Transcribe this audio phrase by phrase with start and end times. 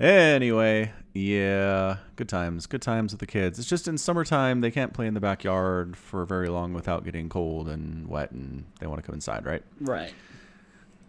[0.00, 3.58] Anyway, yeah, good times, good times with the kids.
[3.58, 7.28] It's just in summertime they can't play in the backyard for very long without getting
[7.28, 9.62] cold and wet, and they want to come inside, right?
[9.80, 10.12] Right.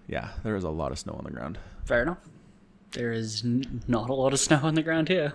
[0.07, 1.59] Yeah, there is a lot of snow on the ground.
[1.85, 2.17] Fair enough.
[2.91, 5.33] There is n- not a lot of snow on the ground here.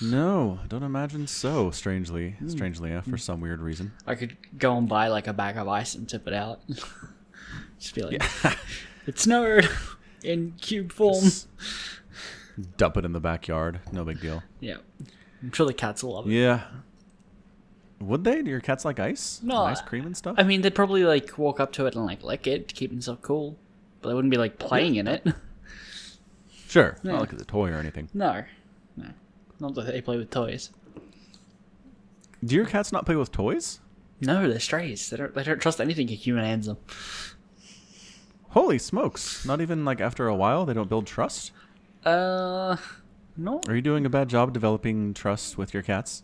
[0.00, 1.72] No, don't imagine so.
[1.72, 2.48] Strangely, hmm.
[2.48, 3.16] strangely enough, for hmm.
[3.16, 3.92] some weird reason.
[4.06, 6.60] I could go and buy like a bag of ice and tip it out.
[7.80, 8.22] Just be like,
[9.06, 9.68] it snowed
[10.22, 11.24] in cube form.
[11.24, 11.48] Just
[12.76, 13.80] dump it in the backyard.
[13.92, 14.42] No big deal.
[14.60, 14.76] Yeah.
[15.42, 16.32] I'm sure the cats will love it.
[16.32, 16.62] Yeah.
[18.00, 18.42] Would they?
[18.42, 19.40] Do your cats like ice?
[19.42, 20.34] No, ice cream and stuff.
[20.38, 22.90] I mean, they'd probably like walk up to it and like lick it to keep
[22.90, 23.56] themselves cool,
[24.00, 25.24] but they wouldn't be like playing in it.
[26.68, 28.08] sure, not like it's a toy or anything.
[28.12, 28.42] No,
[28.96, 29.06] no,
[29.60, 30.70] not that they play with toys.
[32.44, 33.78] Do your cats not play with toys?
[34.20, 35.08] No, they're strays.
[35.10, 35.32] They don't.
[35.34, 36.78] They don't trust anything a human hands them.
[38.48, 39.46] Holy smokes!
[39.46, 41.52] Not even like after a while they don't build trust.
[42.04, 42.76] Uh,
[43.36, 43.60] no.
[43.68, 46.22] Are you doing a bad job developing trust with your cats?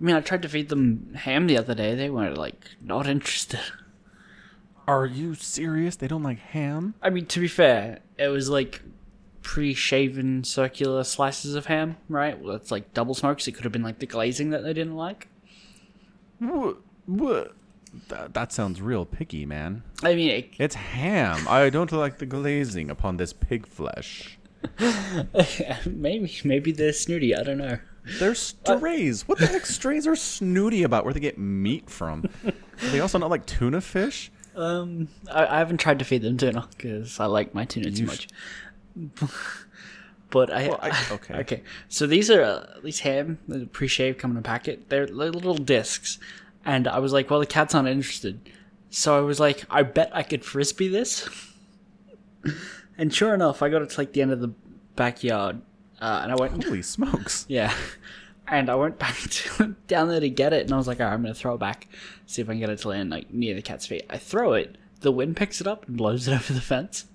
[0.00, 1.94] I mean, I tried to feed them ham the other day.
[1.94, 3.60] They weren't like not interested.
[4.86, 5.96] Are you serious?
[5.96, 6.94] They don't like ham?
[7.02, 8.82] I mean, to be fair, it was like
[9.42, 12.40] pre-shaven circular slices of ham, right?
[12.40, 13.46] Well, that's like double smokes.
[13.46, 15.28] It could have been like the glazing that they didn't like.
[16.38, 16.78] What?
[17.06, 17.52] What?
[18.08, 19.82] That, that sounds real picky, man.
[20.02, 21.46] I mean, it, It's ham.
[21.48, 24.38] I don't like the glazing upon this pig flesh.
[25.86, 27.34] maybe maybe they're snooty.
[27.34, 27.78] I don't know.
[28.18, 29.28] They're strays.
[29.28, 31.04] What the heck strays are snooty about?
[31.04, 32.24] Where they get meat from?
[32.44, 34.30] Are they also not like tuna fish?
[34.56, 38.06] Um, I, I haven't tried to feed them tuna because I like my tuna too
[38.06, 38.28] much.
[40.30, 41.34] but I, Well, I- okay.
[41.34, 41.62] okay.
[41.88, 43.38] So these are uh, these ham
[43.72, 44.88] pre-shaved, come in a packet.
[44.88, 46.18] They're little discs,
[46.64, 48.40] and I was like, well, the cat's not interested.
[48.90, 51.28] So I was like, I bet I could frisbee this.
[53.00, 54.52] And sure enough, I got it to like the end of the
[54.94, 55.62] backyard,
[56.00, 57.46] uh, and I went, Holy smokes!
[57.48, 57.74] yeah.
[58.46, 61.06] And I went back to, down there to get it, and I was like, all
[61.06, 61.86] right, I'm going to throw it back,
[62.26, 64.04] see if I can get it to land like near the cat's feet.
[64.10, 67.06] I throw it, the wind picks it up and blows it over the fence.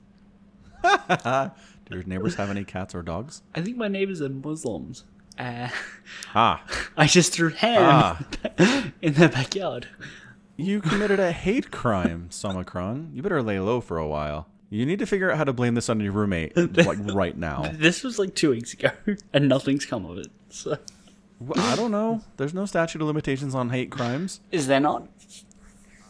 [0.82, 1.52] Do
[1.92, 3.42] your neighbors have any cats or dogs?
[3.54, 5.04] I think my neighbors are Muslims.
[5.38, 5.68] Uh,
[6.34, 6.64] Ah,
[6.96, 8.26] I just threw ham
[9.02, 9.88] in their backyard.
[10.56, 13.14] you committed a hate crime, Somicron.
[13.14, 14.48] You better lay low for a while.
[14.76, 17.72] You need to figure out how to blame this on your roommate, like right now.
[17.76, 18.90] This was like two weeks ago,
[19.34, 20.28] and nothing's come of it.
[20.50, 20.78] So.
[21.40, 22.22] Well, I don't know.
[22.36, 24.42] There's no statute of limitations on hate crimes.
[24.52, 25.08] Is there not?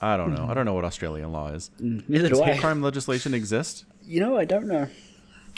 [0.01, 0.47] I don't know.
[0.49, 1.69] I don't know what Australian law is.
[1.79, 2.59] Neither Does do hate I.
[2.59, 3.85] crime legislation exist?
[4.03, 4.87] You know, I don't know.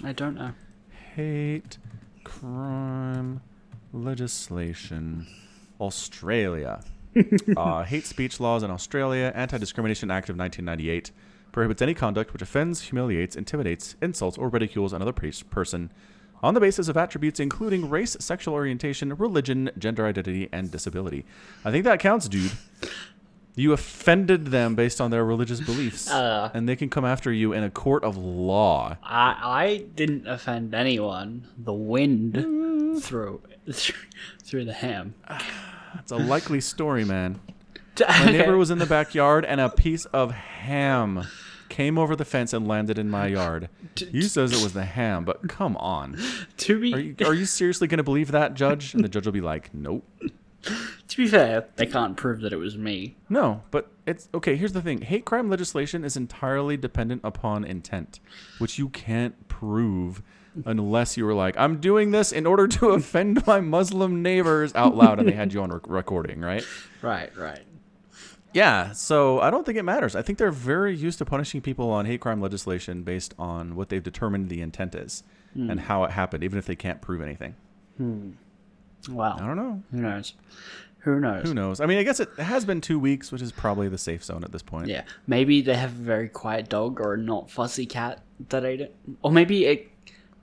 [0.04, 0.52] I don't know.
[1.16, 1.78] Hate
[2.26, 3.42] crime
[3.94, 5.28] legislation.
[5.80, 6.82] Australia.
[7.56, 9.32] uh, hate speech laws in Australia.
[9.34, 11.12] Anti Discrimination Act of 1998
[11.58, 15.92] prohibits any conduct which offends, humiliates, intimidates, insults, or ridicules another person
[16.44, 21.26] on the basis of attributes including race, sexual orientation, religion, gender identity, and disability.
[21.66, 22.52] I think that counts, dude.
[23.56, 26.52] You offended them based on their religious beliefs, Uh.
[26.54, 28.98] and they can come after you in a court of law.
[29.02, 31.48] I I didn't offend anyone.
[31.58, 33.42] The wind threw
[34.44, 35.16] through the ham.
[36.00, 37.40] It's a likely story, man.
[38.08, 41.26] My neighbor was in the backyard and a piece of ham
[41.78, 43.70] came over the fence and landed in my yard.
[44.12, 46.18] you says it was the ham, but come on.
[46.58, 48.96] to be Are you, are you seriously going to believe that, Judge?
[48.96, 50.04] And the judge will be like, nope.
[50.64, 53.16] to be fair, they can't prove that it was me.
[53.30, 54.56] No, but it's okay.
[54.56, 58.20] Here's the thing hate crime legislation is entirely dependent upon intent,
[58.58, 60.24] which you can't prove
[60.66, 64.96] unless you were like, I'm doing this in order to offend my Muslim neighbors out
[64.96, 66.66] loud and they had you on rec- recording, right?
[67.04, 67.62] Right, right.
[68.58, 70.16] Yeah, so I don't think it matters.
[70.16, 73.90] I think they're very used to punishing people on hate crime legislation based on what
[73.90, 75.22] they've determined the intent is
[75.54, 75.70] hmm.
[75.70, 77.56] and how it happened, even if they can't prove anything.
[78.00, 79.36] I Wow.
[79.36, 79.84] I don't know.
[79.92, 80.34] Who knows?
[81.02, 81.48] Who knows?
[81.48, 81.80] Who knows?
[81.80, 84.44] I mean, I guess it has been two weeks, which is probably the safe zone
[84.44, 84.88] at this point.
[84.88, 88.82] Yeah, maybe they have a very quiet dog or a not fussy cat that ate
[88.82, 89.88] it, or maybe it,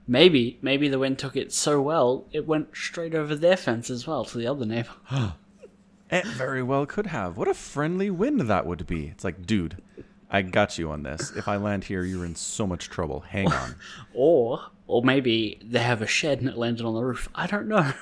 [0.07, 4.07] maybe maybe the wind took it so well it went straight over their fence as
[4.07, 4.89] well to the other neighbor.
[6.11, 7.37] It very well could have.
[7.37, 9.07] What a friendly wind that would be.
[9.07, 9.81] It's like, dude,
[10.29, 11.31] I got you on this.
[11.35, 13.21] If I land here, you're in so much trouble.
[13.21, 13.75] Hang on.
[14.13, 17.27] Or or maybe they have a shed and it landed on the roof.
[17.33, 17.91] I don't know.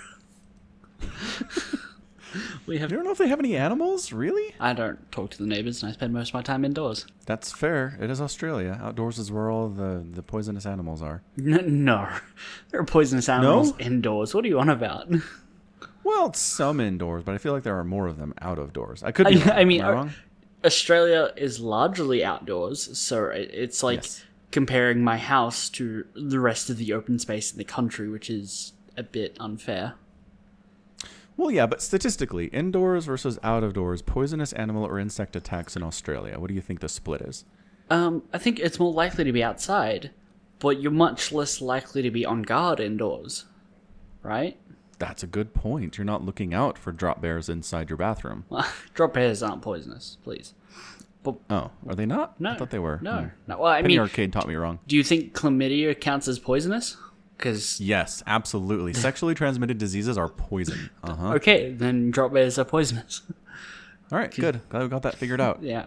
[2.66, 2.92] we have.
[2.92, 4.12] you don't know if they have any animals?
[4.12, 4.54] Really?
[4.60, 7.06] I don't talk to the neighbors, and I spend most of my time indoors.
[7.26, 7.98] That's fair.
[8.02, 8.80] It is Australia.
[8.82, 11.24] Outdoors is where all the, the poisonous animals are.
[11.38, 12.10] N- no,
[12.70, 14.34] there are poisonous animals indoors.
[14.36, 15.08] What are you on about?
[16.04, 18.74] Well, it's some indoors, but I feel like there are more of them out of
[18.74, 19.04] doors.
[19.04, 19.42] I could be.
[19.42, 19.58] I, wrong.
[19.60, 20.12] I mean, Am I wrong?
[20.66, 24.24] Australia is largely outdoors, so it, it's like Yes.
[24.52, 28.74] comparing my house to the rest of the open space in the country, which is
[28.96, 29.96] a bit unfair.
[31.36, 35.82] Well, yeah, but statistically, indoors versus out of doors, poisonous animal or insect attacks in
[35.84, 36.40] Australia.
[36.40, 37.44] What do you think the split is?
[37.90, 40.12] Um, I think it's more likely to be outside,
[40.60, 43.46] but you're much less likely to be on guard indoors,
[44.22, 44.58] right?
[45.08, 45.98] That's a good point.
[45.98, 48.46] You're not looking out for drop bears inside your bathroom.
[48.94, 50.54] Drop bears aren't poisonous, please.
[51.26, 52.40] Oh, are they not?
[52.42, 53.00] No, I thought they were.
[53.02, 53.28] No, Hmm.
[53.48, 53.58] no.
[53.60, 54.80] Well, I Penny mean, Arcade taught me wrong.
[54.88, 56.98] do you think chlamydia counts as poisonous?
[57.38, 58.94] Because Yes, absolutely.
[59.08, 60.90] Sexually transmitted diseases are poison.
[61.04, 61.34] Uh huh.
[61.36, 63.22] okay, then drop bears are poisonous.
[64.12, 64.62] All right, good.
[64.70, 65.64] Glad we got that figured out.
[65.64, 65.86] yeah.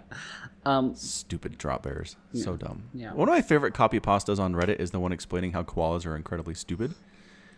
[0.65, 2.17] Um, Stupid drop bears.
[2.33, 2.85] So dumb.
[2.93, 3.13] Yeah.
[3.13, 6.17] One of my favorite copy pastas on Reddit is the one explaining how koalas are
[6.17, 6.95] incredibly stupid.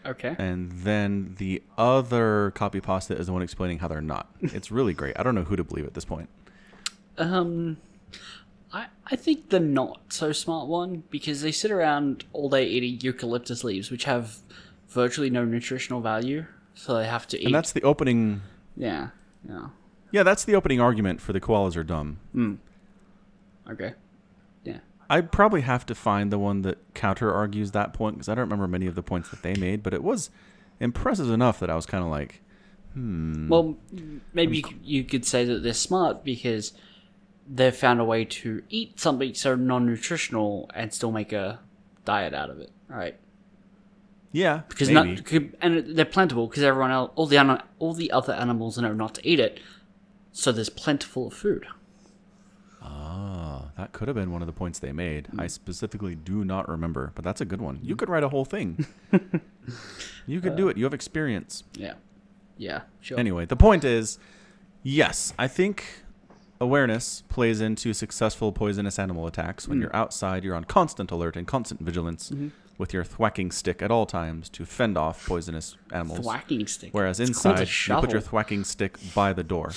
[0.06, 0.34] Okay.
[0.38, 4.28] And then the other copy pasta is the one explaining how they're not.
[4.42, 5.18] It's really great.
[5.18, 6.28] I don't know who to believe at this point.
[7.16, 7.78] Um,
[8.72, 13.00] I I think the not so smart one because they sit around all day eating
[13.00, 14.38] eucalyptus leaves, which have
[14.88, 17.46] virtually no nutritional value, so they have to eat.
[17.46, 18.42] And that's the opening.
[18.76, 19.08] yeah,
[19.48, 19.68] yeah.
[20.10, 22.18] Yeah, that's the opening argument for the koalas are dumb.
[23.70, 23.92] Okay.
[25.10, 28.44] I probably have to find the one that counter argues that point because I don't
[28.44, 30.30] remember many of the points that they made, but it was
[30.80, 32.42] impressive enough that I was kind of like,
[32.92, 33.48] hmm.
[33.48, 33.76] Well,
[34.32, 36.72] maybe you could say that they're smart because
[37.48, 41.60] they've found a way to eat something so non-nutritional and still make a
[42.04, 43.16] diet out of it, right?
[44.32, 45.06] yeah, Because not,
[45.62, 49.26] and they're plentiful because everyone else, all the all the other animals know not to
[49.26, 49.58] eat it,
[50.32, 51.66] so there's plentiful of food.
[53.78, 55.28] That could have been one of the points they made.
[55.28, 55.40] Hmm.
[55.40, 57.78] I specifically do not remember, but that's a good one.
[57.80, 58.84] You could write a whole thing.
[60.26, 60.76] you could Uh, do it.
[60.76, 61.64] You have experience.
[61.74, 61.94] Yeah,
[62.56, 63.18] yeah, sure.
[63.18, 64.18] Anyway, the point is,
[64.82, 65.84] yes, I think
[66.60, 69.64] awareness plays into successful poisonous animal attacks.
[69.64, 69.70] Hmm.
[69.72, 72.48] When you're outside, you're on constant alert and constant vigilance Mm-hmm.
[72.78, 76.20] with your thwacking stick at all times to fend off poisonous animals.
[76.26, 76.90] Thwacking stick.
[76.92, 79.70] Whereas It's inside, you put your thwacking stick by the door.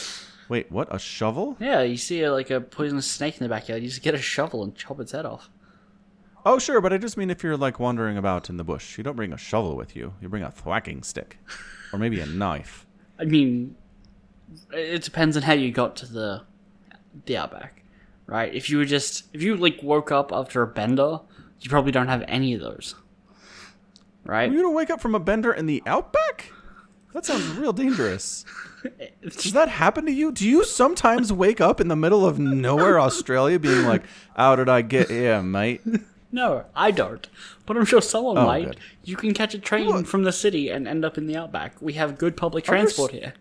[0.51, 0.94] Wait, what?
[0.94, 1.56] A shovel?
[1.62, 4.18] yeah, you see a, like a poisonous snake in the backyard, you just get a
[4.18, 5.50] shovel and chop its head off.
[6.45, 9.03] Oh, sure, but I just mean if you're like wandering about in the bush, you
[9.06, 10.13] don't bring a shovel with you.
[10.19, 11.38] You bring a thwacking stick,
[11.94, 12.86] or maybe a knife.
[13.19, 13.77] I mean,
[14.74, 16.42] it depends on how you got to the
[17.27, 17.83] the outback,
[18.25, 18.54] right?
[18.54, 21.21] If you were just if you like woke up after a bender,
[21.62, 22.95] you probably don't have any of those,
[24.25, 24.51] right?
[24.51, 26.51] You don't wake up from a bender in the outback?
[27.13, 28.44] That sounds real dangerous.
[29.24, 30.31] Does that happen to you?
[30.31, 34.04] Do you sometimes wake up in the middle of nowhere, Australia, being like,
[34.36, 35.81] "How did I get here, mate?"
[36.33, 37.28] No, I don't.
[37.66, 38.66] But I'm sure someone Oh, might.
[38.66, 38.78] good.
[39.04, 40.07] You can catch a train What?
[40.07, 41.81] from the city and end up in the outback.
[41.81, 43.33] We have good public transport here.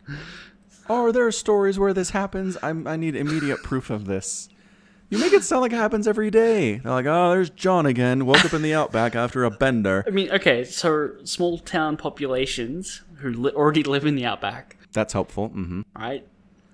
[0.89, 2.59] Are there stories where this happens?
[2.63, 4.49] I'm, I need immediate proof of this.
[5.09, 6.79] You make it sound like it happens every day.
[6.79, 8.27] They're like, "Oh, there's John again.
[8.27, 13.03] Woke up in the outback after a bender." I mean, okay, so small town populations
[13.19, 15.51] who li- already live in the outback, That's helpful.
[15.51, 15.83] Mm-hmm.
[15.97, 16.27] right?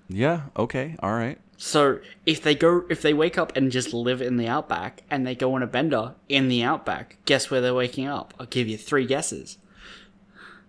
[0.09, 0.41] Yeah.
[0.55, 0.95] Okay.
[0.99, 1.37] All right.
[1.57, 5.25] So if they go, if they wake up and just live in the outback, and
[5.25, 8.33] they go on a bender in the outback, guess where they're waking up?
[8.39, 9.57] I'll give you three guesses.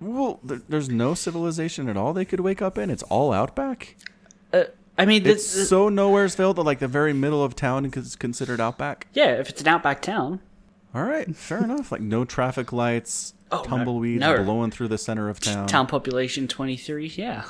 [0.01, 2.89] Well, there, there's no civilization at all they could wake up in.
[2.91, 3.97] It's all outback.
[4.53, 4.65] Uh,
[4.97, 8.61] I mean, It's this, so nowheresville that like the very middle of town is considered
[8.61, 9.07] outback.
[9.13, 10.41] yeah, if it's an outback town,
[10.95, 11.93] All right, fair enough.
[11.93, 14.43] Like no traffic lights, Oh, tumbleweeds no.
[14.43, 15.67] blowing through the center of town.
[15.67, 17.45] town population twenty three, yeah,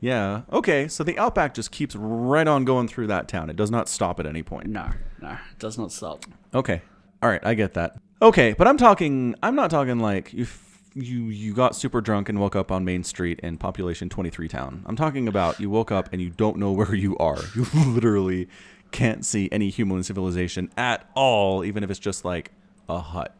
[0.00, 0.42] Yeah.
[0.52, 0.88] Okay.
[0.88, 3.50] So the outback just keeps right on going through that town.
[3.50, 4.66] It does not stop at any point.
[4.68, 6.24] no, no, it does not stop.
[6.54, 6.82] Okay.
[7.22, 7.44] All right.
[7.44, 7.96] I get that.
[8.22, 9.34] Okay, but I'm talking.
[9.42, 10.44] I'm not talking like you.
[10.44, 10.62] f-
[10.94, 14.82] You you got super drunk and woke up on Main Street in population 23 town.
[14.86, 17.36] I'm talking about you woke up and you don't know where you are.
[17.54, 18.48] You literally
[18.92, 22.52] can't see any human civilization at all, even if it's just like
[22.88, 23.34] a hut.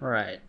[0.00, 0.40] Right.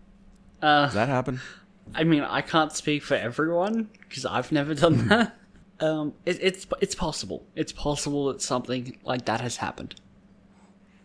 [0.61, 1.41] Uh, Does that happen?
[1.95, 5.35] I mean, I can't speak for everyone because I've never done that.
[5.79, 7.45] Um, it, it's it's possible.
[7.55, 9.95] It's possible that something like that has happened.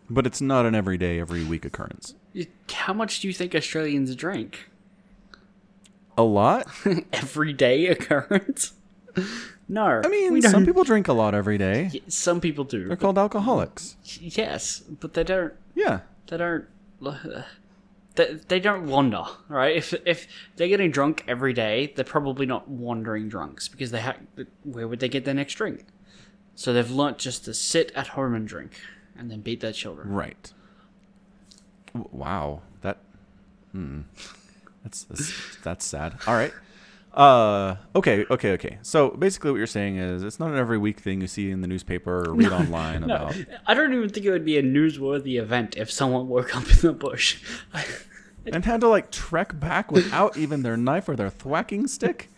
[0.09, 2.15] But it's not an everyday, every week occurrence.
[2.71, 4.69] How much do you think Australians drink?
[6.17, 6.67] A lot.
[7.13, 8.73] Everyday occurrence?
[9.69, 10.01] no.
[10.03, 12.01] I mean, some people drink a lot every day.
[12.07, 12.87] Some people do.
[12.87, 13.95] They're called alcoholics.
[14.03, 15.53] Yes, but they don't.
[15.75, 16.01] Yeah.
[16.27, 16.65] They don't.
[18.15, 19.75] They, they don't wander, right?
[19.75, 24.17] If if they're getting drunk every day, they're probably not wandering drunks because they have.
[24.63, 25.85] Where would they get their next drink?
[26.55, 28.81] So they've learnt just to sit at home and drink,
[29.17, 30.09] and then beat their children.
[30.09, 30.51] Right.
[31.93, 32.63] Wow.
[32.81, 32.97] That.
[33.71, 34.01] Hmm.
[34.83, 36.17] That's, that's that's sad.
[36.27, 36.53] All right.
[37.13, 38.77] Uh, okay, okay, okay.
[38.83, 41.61] So basically, what you're saying is it's not an every week thing you see in
[41.61, 43.35] the newspaper or read online No, about.
[43.65, 46.77] I don't even think it would be a newsworthy event if someone woke up in
[46.81, 47.41] the bush.
[48.51, 52.29] And had to like trek back without even their knife or their thwacking stick.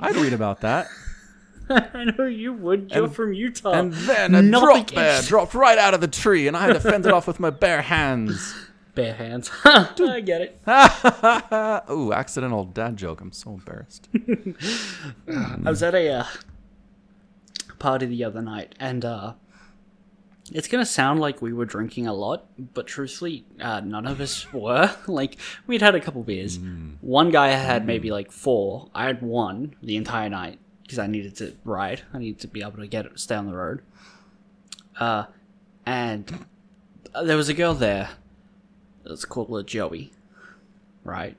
[0.00, 0.88] I'd read about that.
[1.68, 2.90] I know you would.
[2.90, 3.72] You're And- from Utah.
[3.72, 6.72] And then a Nothing drop bear dropped right out of the tree, and I had
[6.72, 8.54] to fend it off with my bare hands.
[8.94, 9.50] Bare hands.
[9.64, 10.60] I get it.
[11.90, 13.20] Ooh, accidental dad joke.
[13.20, 14.08] I'm so embarrassed.
[15.28, 16.26] I was at a uh,
[17.78, 19.34] party the other night, and uh,
[20.52, 24.52] it's gonna sound like we were drinking a lot, but truthfully, uh, none of us
[24.52, 24.94] were.
[25.06, 26.58] like we'd had a couple beers.
[27.00, 28.90] One guy had maybe like four.
[28.94, 32.02] I had one the entire night because I needed to ride.
[32.12, 33.82] I needed to be able to get stay on the road.
[34.98, 35.24] Uh,
[35.86, 36.46] and
[37.24, 38.10] there was a girl there.
[39.04, 40.12] Let's call her Joey,
[41.04, 41.36] right?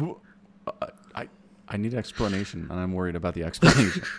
[0.00, 1.28] Uh, I,
[1.68, 4.02] I need explanation, and I'm worried about the explanation.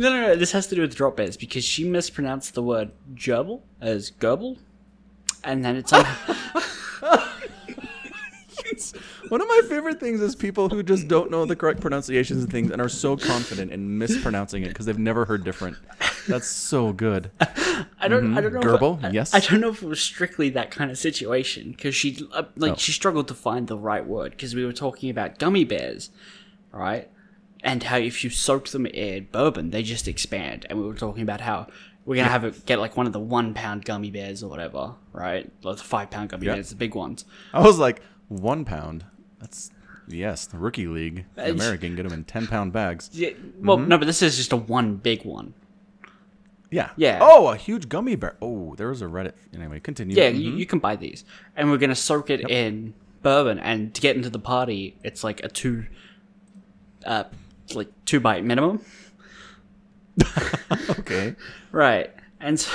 [0.00, 0.34] No, no, no.
[0.34, 4.58] This has to do with drop bears because she mispronounced the word gerbil as gerbil,
[5.44, 6.34] and then it's somehow
[9.28, 12.50] One of my favorite things is people who just don't know the correct pronunciations of
[12.50, 15.76] things and are so confident in mispronouncing it because they've never heard different.
[16.28, 17.30] That's so good.
[17.40, 18.60] I don't, I don't know.
[18.60, 19.34] Gerbil, if, I- yes.
[19.34, 22.72] I, don't know if it was strictly that kind of situation because she, uh, like,
[22.72, 22.76] Oh.
[22.76, 26.10] she struggled to find the right word because we were talking about gummy bears,
[26.72, 27.10] right?
[27.62, 30.66] And how if you soak them in bourbon, they just expand.
[30.68, 31.66] And we were talking about how
[32.04, 34.94] we're gonna have it get like one of the one pound gummy bears or whatever,
[35.12, 35.50] right?
[35.62, 36.54] Like the five pound gummy Yeah.
[36.54, 37.24] bears, the big ones.
[37.54, 39.06] I was like, one pound.
[39.40, 39.70] That's
[40.06, 43.08] yes, the rookie league, the American, get them in ten pound bags.
[43.14, 43.88] Yeah, well, Mm-hmm.
[43.88, 45.54] no, but this is just a one big one.
[46.74, 47.18] Yeah, Yeah.
[47.22, 48.36] Oh, a huge gummy bear.
[48.42, 49.34] Oh, there was a Reddit.
[49.54, 50.16] Anyway, continue.
[50.16, 50.40] Yeah, Mhm.
[50.42, 51.24] you, you can buy these,
[51.56, 53.58] and we're gonna soak it in bourbon.
[53.58, 55.86] And to get into the party, it's like a two,
[57.06, 57.24] uh,
[57.74, 58.80] like two bite minimum,
[60.98, 61.34] okay.
[61.72, 62.10] right?
[62.40, 62.70] And so,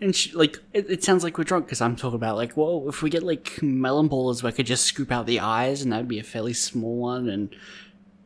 [0.00, 2.84] and she, like it, it sounds like we're drunk because I'm talking about like, well,
[2.88, 6.08] if we get like melon ballers, we could just scoop out the eyes, and that'd
[6.08, 7.54] be a fairly small one, and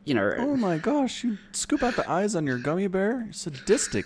[0.05, 3.27] you know, Oh my gosh, you scoop out the eyes on your gummy bear?
[3.31, 4.05] Sadistic.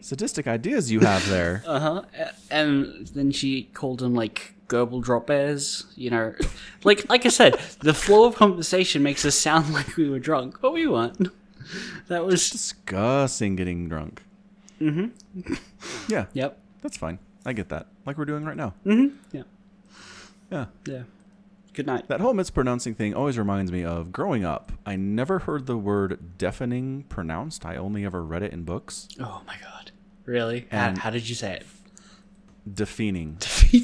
[0.00, 1.62] Sadistic ideas you have there.
[1.66, 2.02] Uh huh.
[2.50, 5.86] And then she called them like gerbil drop bears.
[5.96, 6.34] You know,
[6.84, 10.60] like like I said, the flow of conversation makes us sound like we were drunk,
[10.60, 11.28] but we weren't.
[12.08, 14.22] That was Discussing getting drunk.
[14.80, 15.54] Mm-hmm.
[16.08, 16.58] Yeah, yep.
[16.82, 17.18] that's fine.
[17.46, 17.86] I get that.
[18.06, 18.74] Like we're doing right now.
[18.84, 19.16] Mm-hmm.
[19.36, 19.42] Yeah.
[20.50, 20.66] Yeah.
[20.86, 21.02] Yeah.
[21.72, 22.08] Good night.
[22.08, 24.72] That whole mispronouncing thing always reminds me of growing up.
[24.84, 27.64] I never heard the word deafening pronounced.
[27.64, 29.08] I only ever read it in books.
[29.20, 29.92] Oh my god.
[30.24, 30.66] Really?
[30.70, 31.66] And- how, how did you say it?
[32.72, 33.36] Defeating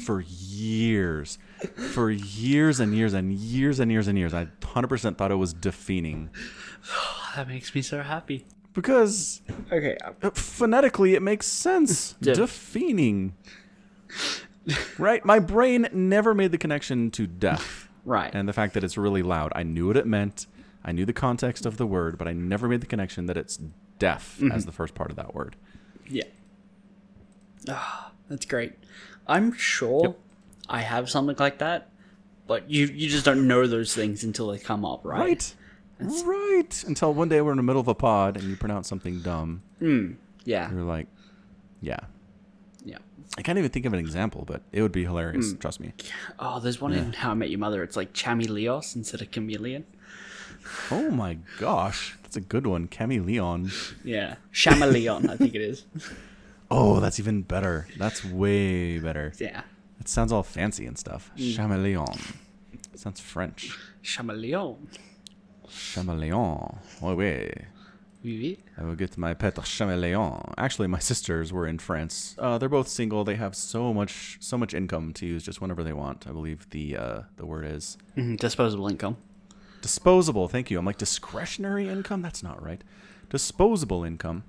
[0.03, 1.39] for years.
[1.93, 4.33] For years and years and years and years and years.
[4.33, 6.29] I 100% thought it was defeating.
[7.35, 8.45] That makes me so happy.
[8.73, 9.41] Because
[9.71, 9.95] Okay.
[10.23, 12.13] uh, phonetically it makes sense.
[12.21, 13.35] Def- Defeating.
[14.97, 15.23] right?
[15.25, 17.83] My brain never made the connection to deaf.
[18.07, 18.33] Right.
[18.33, 19.51] and the fact that it's really loud.
[19.53, 20.47] I knew what it meant.
[20.81, 23.59] I knew the context of the word, but I never made the connection that it's
[23.99, 24.53] deaf Mm-hmm.
[24.53, 25.57] as the first part of that word.
[26.07, 26.23] Yeah.
[27.69, 28.73] Ah, that's great.
[29.27, 30.19] I'm sure Yep.
[30.69, 31.89] I have something like that,
[32.47, 35.53] but you you just don't know those things until they come up, right?
[35.99, 36.23] Right.
[36.25, 36.83] Right.
[36.87, 39.63] Until one day we're in the middle of a pod and you pronounce something dumb.
[40.45, 40.71] Yeah.
[40.71, 41.07] You're like,
[41.81, 41.99] yeah.
[43.29, 43.35] Yeah.
[43.39, 45.51] I can't even think of an example, but it would be hilarious.
[45.51, 45.57] Hmm.
[45.57, 45.93] Trust me.
[46.39, 47.83] Oh, there's one in How I Met Your Mother.
[47.83, 49.85] It's like chameleos instead of chameleon.
[50.91, 52.17] Oh my gosh.
[52.23, 52.87] That's a good one.
[52.87, 53.71] Cami Leon.
[54.03, 54.35] Yeah.
[54.53, 55.85] Chameleon, I think it is.
[56.69, 57.87] Oh, that's even better.
[57.97, 59.31] That's way better.
[59.39, 59.61] Yeah.
[60.01, 61.31] It sounds all fancy and stuff.
[61.37, 61.53] Hmm.
[61.55, 62.05] Chameleon.
[62.93, 63.73] Sounds French.
[64.03, 64.89] Chameleon.
[65.93, 66.33] Chameleon.
[67.01, 67.53] Oh, wait.
[68.27, 68.57] Oui, oui.
[68.77, 70.41] I will get my pet chameleon.
[70.57, 72.35] Actually, my sisters were in France.
[72.37, 73.23] Uh, they're both single.
[73.23, 76.27] They have so much, so much income to use just whenever they want.
[76.27, 79.15] I believe the uh, the word is Mhm, Disposable income.
[79.81, 80.49] disposable.
[80.49, 80.77] Thank you.
[80.77, 82.21] I'm like discretionary income.
[82.21, 82.83] That's not right.
[83.29, 84.43] Disposable income.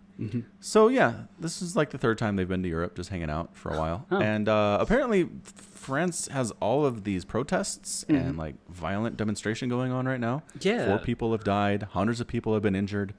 [0.61, 3.57] So yeah, this is like the third time they've been to Europe, just hanging out
[3.57, 4.07] for a while.
[4.11, 4.21] Oh.
[4.21, 10.07] And uh, apparently, France has all of these protests and like violent demonstration going on
[10.07, 10.43] right now.
[10.61, 10.87] Yeah.
[10.87, 11.85] four people have died.
[11.85, 13.15] Hundreds of people have been injured.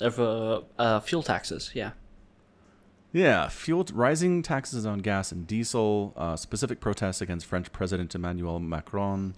[0.00, 1.92] Of uh, uh, fuel taxes, yeah.
[3.12, 8.58] Yeah, fuel rising taxes on gas and diesel, uh, specific protests against French President Emmanuel
[8.58, 9.34] Macron,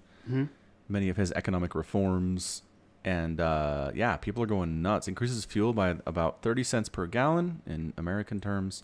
[0.89, 2.63] many of his economic reforms,
[3.07, 5.09] and uh, yeah, people are going nuts.
[5.09, 8.83] Increases fuel by about thirty cents per gallon in American terms.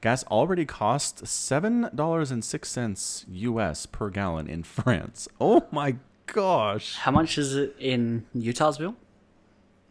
[0.00, 3.84] Gas already costs seven dollars and six cents U.S.
[3.86, 5.28] per gallon in France.
[5.40, 6.96] Oh my gosh!
[6.96, 8.94] How much is it in Utah's bill?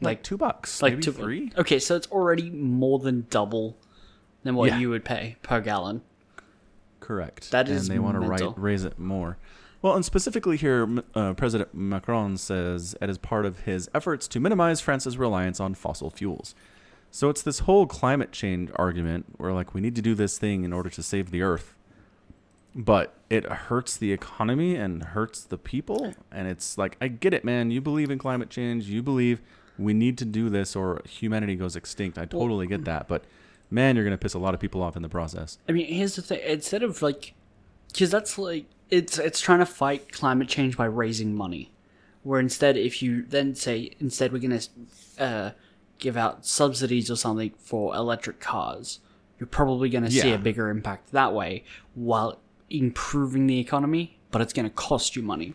[0.01, 1.51] like two bucks, like maybe two three.
[1.57, 3.77] Okay, so it's already more than double
[4.43, 4.79] than what Yeah.
[4.79, 6.01] you would pay per gallon.
[6.99, 7.51] Correct.
[7.51, 9.37] That is and they want to raise it more.
[9.85, 14.39] Well, and specifically here, uh, President Macron says it is part of his efforts to
[14.39, 16.55] minimize France's reliance on fossil fuels.
[17.11, 20.63] So it's this whole climate change argument where like we need to do this thing
[20.63, 21.75] in order to save the earth.
[22.73, 27.45] But it hurts the economy and hurts the people and it's like I get it
[27.45, 29.39] man, you believe in climate change, you believe
[29.77, 32.17] we need to do this or humanity goes extinct.
[32.17, 33.23] I totally get that, but
[33.69, 35.59] man, you're going to piss a lot of people off in the process.
[35.69, 37.35] I mean, here's the thing: instead of like,
[37.91, 41.71] because that's like it's it's trying to fight climate change by raising money,
[42.23, 44.61] where instead, if you then say instead we're gonna
[45.19, 45.51] uh,
[45.97, 48.99] give out subsidies or something for electric cars,
[49.39, 51.63] you're probably gonna see a bigger impact that way
[51.93, 52.39] while
[52.69, 55.53] improving the economy, but it's gonna cost you money.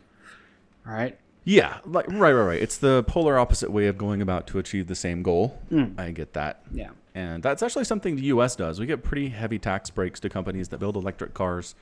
[0.85, 2.63] right Yeah, like right, right, right.
[2.63, 5.59] It's the polar opposite way of going about to achieve the same goal.
[5.99, 6.63] I get that.
[6.73, 6.91] Yeah.
[7.15, 8.55] And that's actually something the U.S.
[8.55, 8.79] does.
[8.79, 11.75] We get pretty heavy tax breaks to companies that build electric cars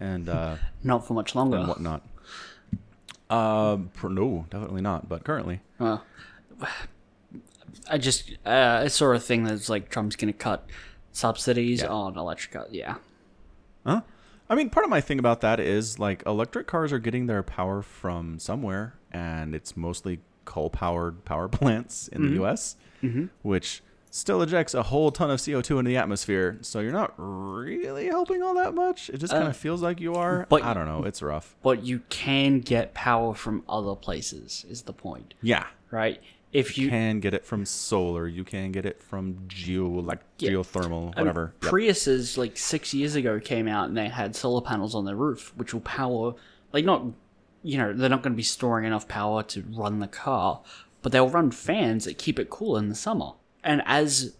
[0.00, 1.56] and uh, Not for much longer.
[1.58, 2.02] and whatnot.
[3.28, 5.08] Uh, pr- no, definitely not.
[5.08, 6.04] But currently, Well,
[7.90, 10.68] I just uh, I saw a thing that's like Trump's gonna cut
[11.12, 11.88] subsidies Yeah.
[11.88, 12.68] on electric cars.
[12.72, 12.96] Yeah.
[13.84, 14.02] huh?
[14.48, 17.42] I mean, part of my thing about that is like electric cars are getting their
[17.42, 22.76] power from somewhere, and it's mostly coal-powered power plants in the U.S.,
[23.42, 26.58] which still ejects a whole ton of CO2 into the atmosphere.
[26.62, 29.10] So you're not really helping all that much.
[29.10, 30.46] It just kind Uh, of feels like you are.
[30.48, 31.04] but- I don't know.
[31.04, 31.54] It's rough.
[31.62, 35.66] but you can get power from other places is the point Yeah.
[35.90, 36.20] right
[36.52, 38.26] if you You can get it from solar.
[38.26, 40.52] You can get it from geo, like Yeah.
[40.52, 41.52] geothermal, I mean, whatever.
[41.62, 41.72] Yep.
[41.72, 45.52] priuses like six years ago came out and they had solar panels on their roof
[45.56, 46.34] which will power
[46.72, 47.04] like not
[47.62, 50.62] you know they're not going to be storing enough power to run the car
[51.02, 53.32] but they'll run fans that keep it cool in the summer
[53.66, 54.34] and as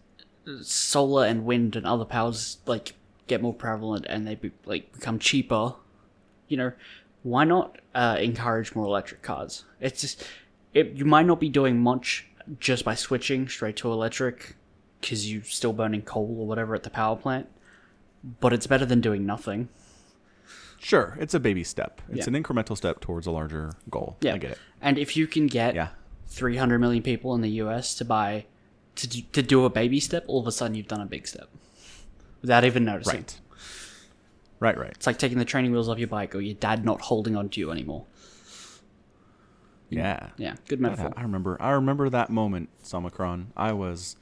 [0.62, 2.94] solar and wind and other powers like
[3.26, 5.74] get more prevalent and they be, like become cheaper
[6.48, 6.72] you know
[7.24, 10.24] why not uh, encourage more electric cars it's just
[10.72, 12.26] it, you might not be doing much
[12.60, 14.54] just by switching straight to electric
[15.00, 17.48] because you're still burning coal or whatever at the power plant
[18.40, 19.68] but it's better than doing nothing
[20.78, 22.02] Sure, it's a baby step.
[22.10, 22.34] It's Yeah.
[22.36, 24.18] an incremental step towards a larger goal.
[24.20, 24.58] yeah I get it.
[24.80, 25.88] and if you can get Yeah.
[26.28, 28.44] 300 million people in the us to buy
[28.96, 31.26] to, do- to do a baby step all of a sudden you've done a big
[31.28, 31.48] step
[32.42, 33.40] without even noticing Right.
[34.58, 34.90] Right, right.
[34.92, 37.48] it's like taking the training wheels off your bike or your dad not holding on
[37.50, 38.06] to you anymore
[39.90, 40.30] Yeah.
[40.36, 41.56] yeah good metaphor ha- I remember.
[41.60, 43.46] I remember that moment, Somicron.
[43.56, 44.16] I was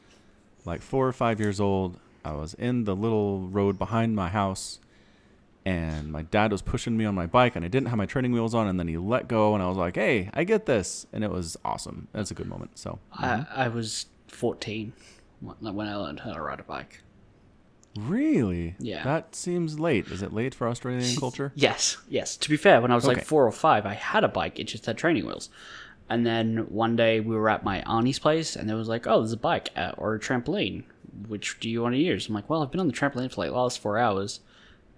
[0.64, 1.98] like four or five years old.
[2.24, 4.78] I was in the little road behind my house,
[5.64, 8.32] and my dad was pushing me on my bike, and I didn't have my training
[8.32, 11.06] wheels on, and then he let go, and I was like, "Hey, I get this,"
[11.12, 12.08] and it was awesome.
[12.12, 12.78] That's a good moment.
[12.78, 14.92] So, I, I was 14
[15.40, 17.00] when I learned how to ride a bike.
[17.96, 19.04] really, Yeah.
[19.04, 20.08] that seems late.
[20.08, 21.52] Is it late for Australian culture?
[21.54, 22.36] Yes, yes.
[22.38, 24.58] To be fair, when I was like four or five, I had a bike.
[24.58, 25.48] It just had training wheels.
[26.08, 29.20] And then one day we were at my auntie's place, and there was like, "Oh,
[29.20, 30.84] there's a bike uh, or a trampoline.
[31.28, 33.40] Which do you want to use?" I'm like, "Well, I've been on the trampoline for
[33.40, 34.40] like the last four hours.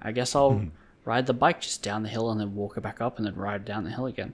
[0.02, 0.64] I guess I'll
[1.04, 3.34] ride the bike just down the hill and then walk it back up and then
[3.36, 4.32] ride down the hill again."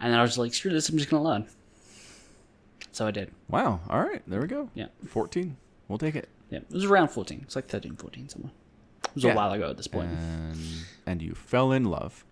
[0.00, 0.88] And then I was like, "Screw this!
[0.88, 1.46] I'm just gonna learn."
[2.98, 3.30] So I did.
[3.48, 3.78] Wow.
[3.88, 4.22] All right.
[4.26, 4.70] There we go.
[4.74, 4.86] Yeah.
[5.06, 5.56] Fourteen.
[5.86, 6.28] We'll take it.
[6.50, 7.42] Yeah, it was around 14.
[7.44, 8.50] It's like 13, 14 somewhere.
[9.04, 9.32] It was Yeah.
[9.34, 10.10] a while ago at this point.
[10.10, 10.56] And
[11.06, 12.24] and you fell in love.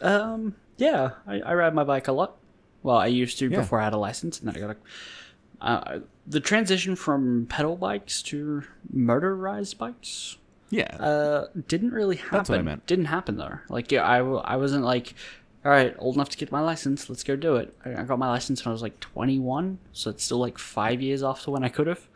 [0.00, 2.36] Um, yeah, I, I ride my bike a lot.
[2.82, 3.58] Well, I used to Yeah.
[3.58, 4.76] before I had a license, and then I got a.
[5.62, 10.38] Uh, the transition from pedal bikes to motorized bikes
[10.70, 10.96] Yeah.
[10.96, 12.38] uh, didn't really happen.
[12.38, 12.86] That's what I meant.
[12.86, 13.58] Didn't happen though.
[13.68, 15.12] Like, yeah, I, I wasn't like,
[15.64, 17.08] all right, old enough to get my license.
[17.10, 17.76] Let's go do it.
[17.84, 21.22] I, got my license when I was like 21, so it's still like five years
[21.22, 22.08] off to when I could have.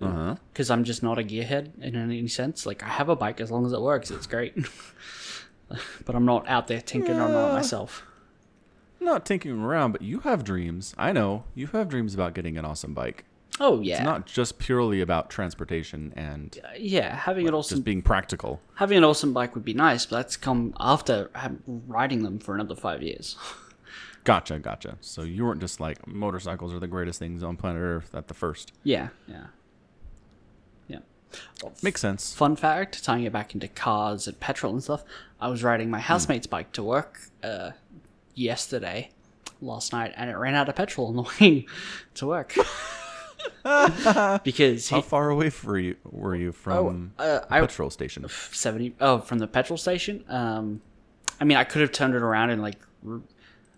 [0.00, 0.36] Uh huh.
[0.52, 2.66] Because I'm just not a gearhead in any sense.
[2.66, 4.54] Like, I have a bike as long as it works, it's great.
[6.04, 7.52] but I'm not out there tinkering on it Yeah.
[7.52, 8.02] myself.
[9.00, 10.94] Not tinkering around, but you have dreams.
[10.98, 13.24] I know you have dreams about getting an awesome bike.
[13.58, 17.14] Oh yeah, It's not just purely about transportation and yeah.
[17.16, 18.60] Having an awesome just being practical.
[18.74, 21.30] having an awesome bike would be nice, but that's come after
[21.66, 23.36] riding them for another five years.
[24.24, 24.96] Gotcha, gotcha.
[25.00, 28.34] So you weren't just like motorcycles are the greatest things on planet Earth at the
[28.34, 28.72] first.
[28.82, 29.46] yeah, yeah,
[30.88, 30.98] yeah.
[31.80, 32.34] Makes sense.
[32.34, 35.04] Fun fact: tying it back into cars and petrol and stuff.
[35.40, 37.70] I was riding my housemate's bike to work uh,
[38.34, 39.10] yesterday,
[39.60, 41.66] last night, and it ran out of petrol on the way
[42.14, 42.56] to work.
[44.44, 48.26] because he How far away were you were you from uh, a I petrol station?
[48.28, 50.80] 70 oh from the petrol station um
[51.40, 52.76] i mean i could have turned it around and like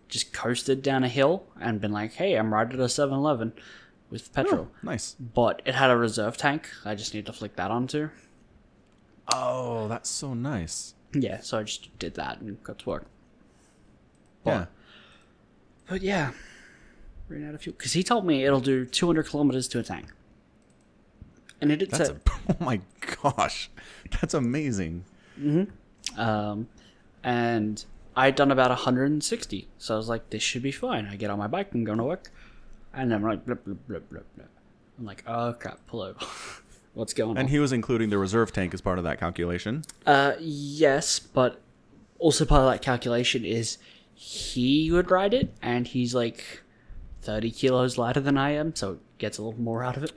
[0.09, 3.53] just coasted down a hill and been like, hey, I'm right at a 7-Eleven
[4.11, 4.69] with petrol.
[4.83, 5.15] Nice.
[5.19, 6.69] But it had a reserve tank.
[6.85, 8.11] I just need to flick that onto.
[9.33, 10.95] Oh, that's so nice.
[11.13, 13.07] Yeah, so I just did that and got to work.
[14.45, 14.67] Yeah.
[15.89, 16.33] But yeah,
[17.29, 20.07] ran out of fuel because he told me it'll do 200 kilometers to a tank,
[21.61, 22.17] and it did That's a,
[22.51, 22.81] oh my
[23.23, 23.71] gosh,
[24.21, 25.05] that's amazing.
[26.17, 26.69] um,
[27.23, 27.85] and
[28.17, 31.07] I'd done about 160, so I was like, this should be fine.
[31.07, 32.31] I get on my bike and go to work,
[32.93, 34.49] and I'm like, blip, blip, blip, blip, blip.
[34.99, 36.19] I'm like, oh crap, pull over.
[36.95, 37.39] What's going on?
[37.39, 39.85] And he was including the reserve tank as part of that calculation.
[40.05, 41.61] Uh, yes, but
[42.19, 43.79] also part of that calculation is
[44.15, 46.63] he would ride it, and he's like
[47.23, 50.13] 30 kilos lighter than I am, so it gets a little more out of it.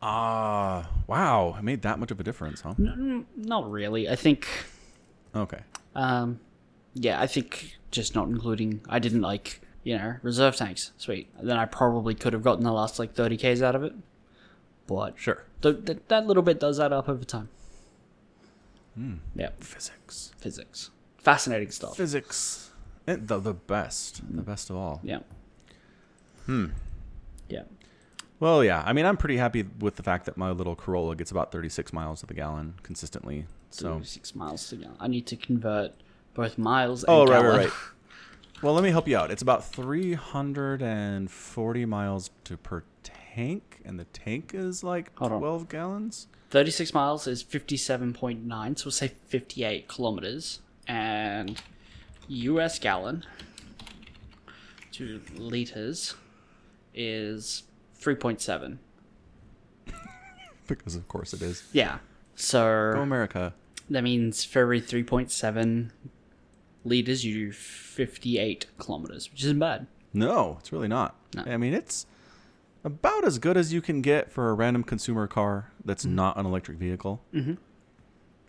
[0.00, 2.74] Ah, wow, it made that much of a difference, huh?
[2.78, 4.08] Not really.
[4.08, 4.46] I think,
[5.34, 5.60] Okay.
[5.96, 6.38] um,
[6.94, 10.92] yeah, I think just not including, I didn't like, you know, reserve tanks.
[10.98, 11.28] Sweet.
[11.42, 13.92] Then I probably could have gotten the last like 30 Ks out of it.
[14.86, 15.44] But Sure.
[15.62, 17.48] th- th- that little bit does add up over time.
[18.94, 19.14] Hmm.
[19.34, 20.32] Yeah, Physics.
[20.38, 20.90] physics.
[21.18, 21.96] Fascinating stuff.
[21.96, 22.70] Physics.
[23.06, 24.22] It, the, the best.
[24.34, 25.00] The best of all.
[25.02, 25.20] Yeah.
[26.48, 26.66] Hmm.
[27.48, 27.64] Yeah.
[28.40, 28.82] Well, yeah.
[28.86, 31.92] I mean, I'm pretty happy with the fact that my little Corolla gets about 36
[31.92, 33.44] miles to the gallon consistently.
[33.68, 34.96] So, six miles to gallon.
[34.98, 35.92] I need to convert
[36.32, 37.04] both miles.
[37.04, 37.56] And oh, right, gallon.
[37.58, 37.72] right, right.
[38.60, 39.30] Well, let me help you out.
[39.30, 45.38] It's about 340 miles to per tank, and the tank is like Hold on.
[45.38, 46.26] 12 gallons.
[46.50, 51.60] Thirty-six miles is fifty-seven point nine, so we'll say fifty-eight kilometers, and
[52.26, 52.78] U.S.
[52.78, 53.24] gallon
[54.92, 56.14] to liters
[56.98, 57.62] is
[57.94, 58.78] three point seven.
[60.66, 61.62] Because, of course, it is.
[61.72, 61.98] Yeah, Go
[62.36, 62.60] so
[63.00, 63.54] America.
[63.88, 65.92] that means for every three point seven
[66.84, 69.86] liters, you do fifty-eight kilometers, which isn't bad.
[70.12, 71.16] No, it's really not.
[71.34, 71.44] No.
[71.46, 72.04] I mean, it's
[72.84, 76.44] about as good as you can get for a random consumer car that's not an
[76.44, 77.22] electric vehicle.
[77.34, 77.54] Mm-hmm.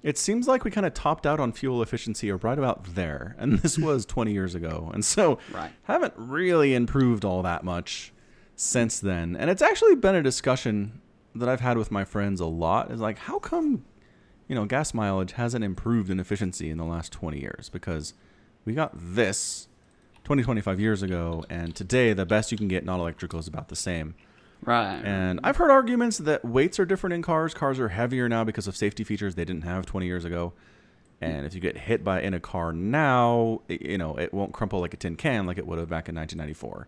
[0.04, 3.36] It seems like we kind of topped out on fuel efficiency or right about there,
[3.38, 5.72] and this was 20 years ago, and so Right.
[5.84, 8.12] haven't really improved all that much
[8.60, 9.38] since then.
[9.38, 11.00] And it's actually been a discussion
[11.34, 12.92] that I've had with my friends a lot.
[12.92, 13.86] Is like, how come,
[14.50, 17.70] you know, gas mileage hasn't improved in efficiency in the last 20 years?
[17.70, 18.14] Because
[18.66, 19.70] we got this
[20.26, 23.78] 20, 25 years ago, and today the best you can get non-electrical is about the
[23.78, 24.14] same.
[24.62, 25.02] Right.
[25.06, 27.54] And I've heard arguments that weights are different in cars.
[27.54, 30.52] Cars are heavier now because of safety features they didn't have 20 years ago.
[31.22, 34.82] And if you get hit by in a car now, you know, it won't crumple
[34.82, 36.88] like a tin can like it would have back in 1994.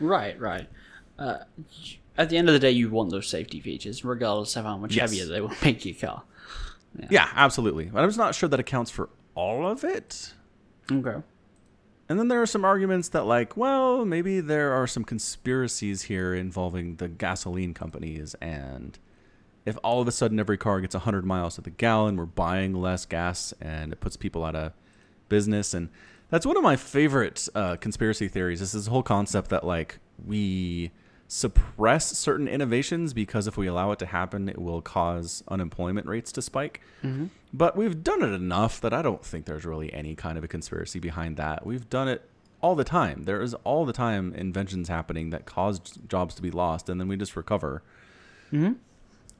[0.00, 0.68] Right, right.
[1.20, 1.38] Uh,
[2.18, 4.96] at the end of the day, you want those safety features, regardless of how much
[4.96, 5.10] Yes.
[5.10, 6.22] heavier they will make your car.
[7.08, 7.84] Yeah, absolutely.
[7.84, 10.32] But I'm just not sure that accounts for all of it.
[10.90, 11.22] Okay.
[12.08, 16.34] And then there are some arguments that, like, well, maybe there are some conspiracies here
[16.34, 18.34] involving the gasoline companies.
[18.40, 18.98] And
[19.64, 22.74] if all of a sudden every car gets 100 miles to the gallon, we're buying
[22.74, 24.72] less gas and it puts people out of
[25.28, 25.72] business.
[25.72, 25.90] And
[26.30, 30.00] that's one of my favorite uh, conspiracy theories This is this whole concept that, like,
[30.26, 30.90] we
[31.32, 36.32] suppress certain innovations because if we allow it to happen, it will cause unemployment rates
[36.32, 36.80] to spike.
[37.54, 40.48] But we've done it enough that I don't think there's really any kind of a
[40.48, 41.64] conspiracy behind that.
[41.64, 42.28] We've done it
[42.60, 43.22] all the time.
[43.26, 47.06] There is all the time inventions happening that cause jobs to be lost, and then
[47.06, 47.82] we just recover.
[48.52, 48.76] Mhm.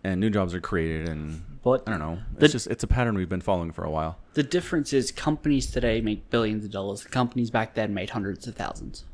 [0.05, 2.21] And new jobs are created, and But I don't know.
[2.35, 4.17] It's The- just it's a pattern we've been following for a while.
[4.35, 7.03] the difference is companies today make billions of dollars.
[7.03, 9.05] The companies back then made hundreds of thousands.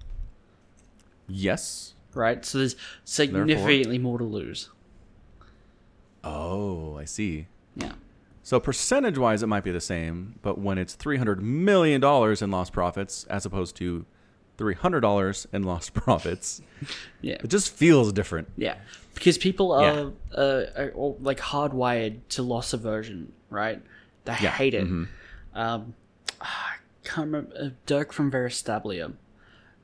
[1.26, 1.94] Yes.
[2.16, 2.44] Right?
[2.44, 2.74] So there's
[3.04, 4.70] significantly more to lose.
[6.24, 7.46] Oh, I see.
[7.76, 7.92] Yeah.
[8.42, 12.42] So percentage wise, it might be the same, but when it's three hundred million dollars
[12.42, 14.06] in lost profits as opposed to
[14.56, 16.62] three hundred dollars in lost profits,
[17.20, 17.36] Yeah.
[17.42, 18.48] it just feels different.
[18.56, 18.76] Yeah.
[19.14, 20.10] Because people are, Yeah.
[20.36, 23.82] uh, are all, like hardwired to loss aversion, right?
[24.24, 24.50] They Yeah.
[24.50, 24.84] hate it.
[24.86, 25.08] Mhm.
[25.54, 25.94] Um,
[26.40, 26.74] I
[27.04, 27.54] can't remember.
[27.58, 29.14] Uh, Dirk from Veristablium.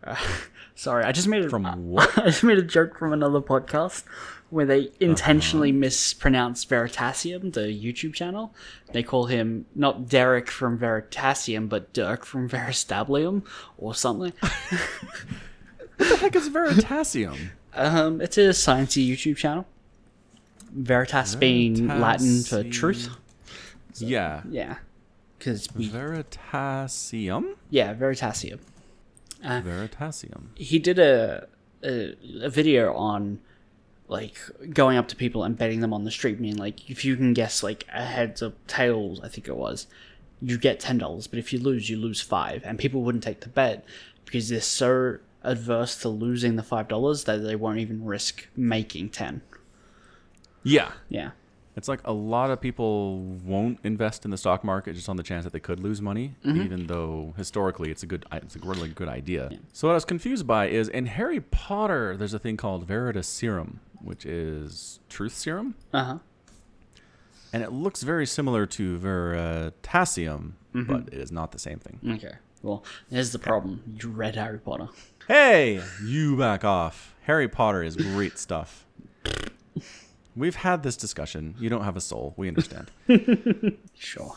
[0.05, 0.17] Uh,
[0.75, 2.17] sorry, I just made a, From what?
[2.19, 4.05] I just made a joke from another podcast
[4.51, 5.79] where they intentionally Uh-huh.
[5.79, 8.55] mispronounced Veritasium, the YouTube channel.
[8.93, 13.45] They call him not Derek from Veritasium, but Dirk from Veristablium
[13.79, 14.33] or something.
[15.99, 17.51] What the heck is Veritasium?
[17.75, 19.67] Um, it's a sciencey YouTube channel.
[20.73, 23.09] Veritas being Latin for truth.
[23.97, 24.43] Yeah.
[24.51, 24.77] Yeah,
[25.39, 27.55] because we Veritasium?
[27.71, 28.59] yeah Veritasium.
[29.43, 30.47] Uh, Veritasium.
[30.57, 31.47] he did a,
[31.83, 33.41] a a video on
[34.09, 34.37] like
[34.71, 37.33] going up to people and betting them on the street, meaning like if you can
[37.33, 39.87] guess like a heads or tails, I think it was,
[40.41, 43.41] you get ten dollars, but if you lose, you lose five, and people wouldn't take
[43.41, 43.85] the bet
[44.25, 49.09] because they're so adverse to losing the five dollars that they won't even risk making
[49.11, 49.41] ten.
[50.63, 50.93] Yeah.
[51.09, 51.31] Yeah.
[51.75, 55.23] It's like a lot of people won't invest in the stock market just on the
[55.23, 58.91] chance that they could lose money, even though historically it's a good, it's a really
[58.91, 59.51] good idea.
[59.73, 63.77] So what I was confused by is in Harry Potter, there's a thing called Veritaserum,
[64.03, 66.19] which is truth serum, Uh huh.
[67.55, 72.01] and it looks very similar to Veritasium, but it is not the same thing.
[72.17, 72.35] Okay.
[72.63, 73.83] Well, there's the problem.
[74.01, 74.89] You read Harry Potter.
[75.27, 77.15] Hey, you back off.
[77.23, 78.85] Harry Potter is great stuff.
[80.35, 81.55] We've had this discussion.
[81.59, 82.35] You don't have a soul.
[82.37, 82.91] We understand.
[83.95, 84.37] Sure.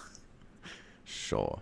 [1.03, 1.59] Sure.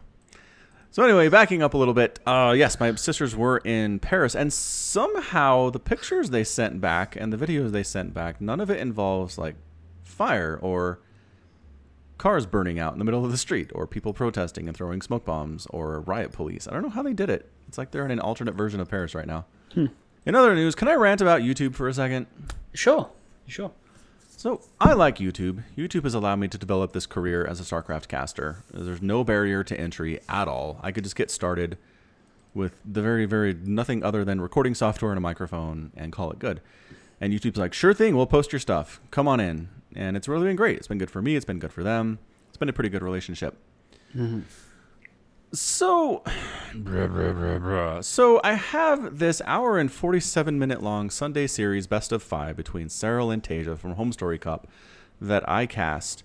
[0.92, 2.20] So anyway, backing up a little bit.
[2.26, 7.34] Uh, yes, my sisters were in Paris, and somehow the pictures they sent back and
[7.34, 9.56] the videos they sent back, none of it involves like
[10.04, 11.00] fire or
[12.20, 15.26] cars burning out in the middle of the street or people protesting and throwing smoke
[15.26, 16.68] bombs or riot police.
[16.68, 17.50] I don't know how they did it.
[17.68, 19.46] It's like they're in an alternate version of Paris right now.
[19.76, 22.28] In other news, can I rant about YouTube for a second?
[22.74, 23.10] Sure.
[23.48, 23.72] Sure.
[24.38, 25.64] So I like YouTube.
[25.78, 28.64] YouTube has allowed me to develop this career as a StarCraft caster.
[28.74, 30.80] There's no barrier to entry at all.
[30.84, 31.78] I could just get started
[32.54, 36.40] with the very, very nothing other than recording software and a microphone and call it
[36.40, 36.62] good.
[37.22, 39.00] And YouTube's like, sure thing, we'll post your stuff.
[39.12, 39.70] Come on in.
[39.96, 40.78] And it's really been great.
[40.78, 41.36] It's been good for me.
[41.36, 42.20] It's been good for them.
[42.50, 43.56] It's been a pretty good relationship.
[44.16, 44.42] Mm-hmm.
[45.54, 46.24] So,
[48.02, 52.88] so I have this hour and 47 minute long Sunday series best of five between
[52.88, 54.68] Serral and Tasia from HomeStory Cup
[55.22, 56.24] that I cast.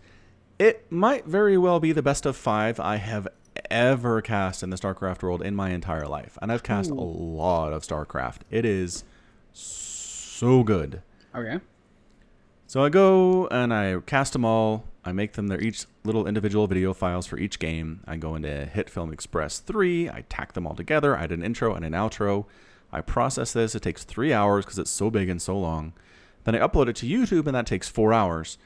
[0.59, 3.29] It might very well be the best of five I have
[3.71, 6.39] ever cast in the StarCraft world in my entire life.
[6.41, 8.39] And I've cast a lot of StarCraft.
[8.51, 9.05] It is
[9.53, 11.03] so good.
[11.35, 11.61] Okay.
[12.67, 14.85] So I go and I cast them all.
[15.09, 18.01] I make them their each little individual video files for each game.
[18.07, 20.11] I go into HitFilm Express 3.
[20.11, 21.17] I tack them all together.
[21.17, 22.45] I add an intro and an outro.
[22.93, 23.75] I process this.
[23.75, 25.95] It takes three hours because it's so big and so long.
[26.45, 28.59] Then I upload it to YouTube, and that takes four hours.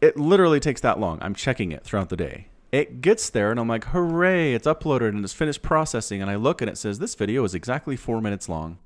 [0.00, 1.18] It literally takes that long.
[1.22, 2.48] I'm checking it throughout the day.
[2.70, 6.20] It gets there, and I'm like, hooray, it's uploaded and it's finished processing.
[6.20, 8.78] And I look and it says, this video is exactly four minutes long.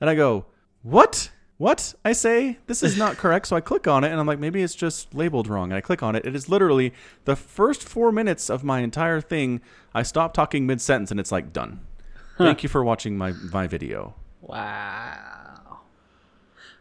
[0.00, 0.46] And I go,
[0.82, 1.30] what?
[1.58, 1.94] What?
[2.04, 3.46] I say, this is not correct.
[3.46, 5.70] So I click on it and I'm like, maybe it's just labeled wrong.
[5.70, 6.26] And I click on it.
[6.26, 6.92] It is literally
[7.24, 9.62] the first four minutes of my entire thing.
[9.94, 11.80] I stop talking mid sentence and it's like, done.
[12.36, 14.14] Thank you for watching my, my video.
[14.42, 15.80] Wow.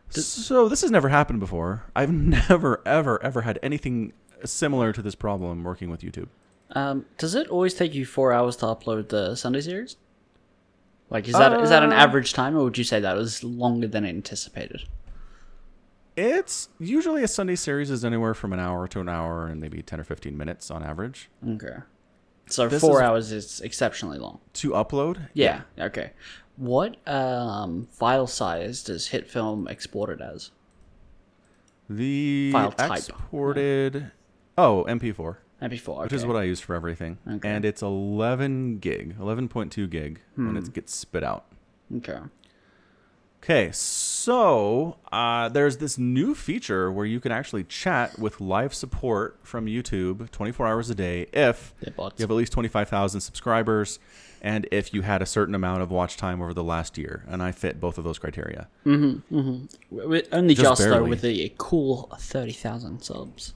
[0.09, 1.83] So this has never happened before.
[1.95, 4.11] I've never, ever, ever had anything
[4.43, 6.27] similar to this problem working with YouTube.
[6.71, 9.95] Um, does it always take you four hours to upload the Sunday series?
[11.09, 13.43] Like, is that is that an Uh, average time, or would you say that was
[13.43, 14.83] longer than anticipated?
[16.15, 19.81] It's usually a Sunday series is anywhere from an hour to an hour and maybe
[19.81, 21.77] 10 or 15 minutes on average Okay.
[22.47, 24.39] So This four is- hours is exceptionally long.
[24.53, 25.27] to upload.
[25.33, 25.61] Yeah.
[25.77, 26.11] Okay.
[26.55, 30.51] What um, file size does HitFilm export it as?
[31.89, 32.91] The File type.
[32.97, 34.11] exported,
[34.57, 35.89] oh, MP4, MP4.
[35.89, 36.01] Okay.
[36.03, 37.17] which is what I use for everything.
[37.29, 37.49] Okay.
[37.49, 40.57] And it's 11 gig, 11.2 gig when Hmm.
[40.57, 41.45] it gets spit out.
[41.97, 42.19] Okay.
[43.43, 49.37] Okay, so uh, there's this new feature where you can actually chat with live support
[49.43, 53.99] from YouTube 24 hours a day if you have at least 25,000 subscribers
[54.41, 57.23] and if you had a certain amount of watch time over the last year.
[57.27, 58.67] And I fit both of those criteria.
[58.83, 63.53] W- w- Only Just just, though with a cool thirty thousand subs.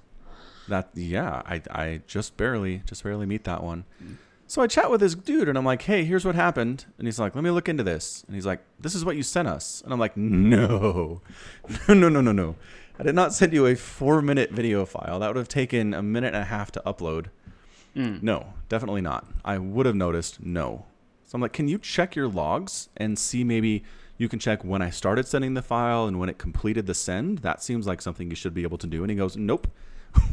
[0.70, 3.84] That yeah, I I just barely just barely meet that one.
[4.48, 7.20] So I chat with this dude and I'm like, "Hey, here's what happened." And he's
[7.20, 9.82] like, "Let me look into this." And he's like, "This is what you sent us."
[9.84, 11.22] And I'm like, "No.
[11.88, 12.56] No, no, no, no, no.
[12.98, 15.20] I did not send you a 4-minute video file.
[15.20, 17.28] That would have taken a minute and a half to upload."
[17.94, 18.18] Hmm.
[18.22, 19.28] No, definitely not.
[19.46, 20.42] I would have noticed.
[20.44, 20.86] No.
[21.26, 23.84] So I'm like, "Can you check your logs and see maybe
[24.18, 27.40] you can check when I started sending the file and when it completed the send?
[27.40, 29.68] That seems like something you should be able to do." And he goes, "Nope."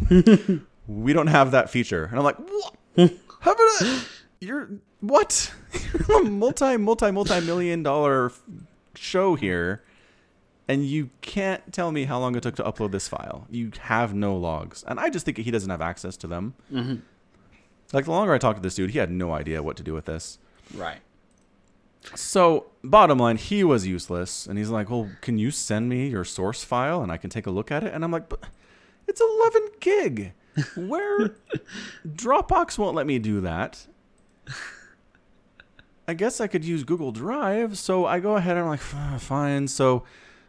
[0.87, 2.05] we don't have that feature.
[2.05, 2.75] And I'm like, what?
[3.41, 4.05] How about that?
[4.41, 4.69] You're
[5.01, 5.53] what?
[6.09, 8.33] You're a multi, multi, multi million dollar
[8.95, 9.83] show here,
[10.69, 13.47] and you can't tell me how long it took to upload this file.
[13.51, 16.55] You have no logs, and I just think he doesn't have access to them.
[16.73, 16.97] Mm-hmm.
[17.93, 19.95] Like the longer I talked to this dude, he had no idea what to do
[19.95, 20.39] with this.
[20.75, 20.99] Right.
[22.15, 24.47] So, bottom line, he was useless.
[24.47, 27.47] And he's like, Well, can you send me your source file and I can take
[27.47, 27.93] a look at it?
[27.93, 28.45] And I'm like, But
[29.09, 30.33] it's 11 gig.
[30.77, 31.35] Where
[32.07, 33.87] Dropbox won't let me do that.
[36.09, 37.77] I guess I could use Google Drive.
[37.79, 39.69] So I go ahead and I'm like, "Ah, Fine.
[39.69, 40.05] So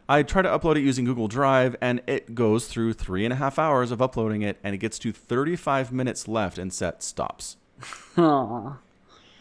[0.08, 3.36] I try to upload it using Google Drive and it goes through three and a
[3.36, 7.56] half hours of uploading it and it gets to 35 minutes left and set stops.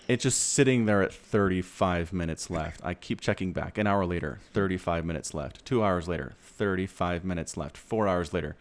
[0.08, 2.80] It's just sitting there at 35 minutes left.
[2.84, 3.78] I keep checking back.
[3.78, 5.64] An hour later, 35 minutes left.
[5.66, 7.78] Two hours later, 35 minutes left.
[7.78, 8.56] Four hours later,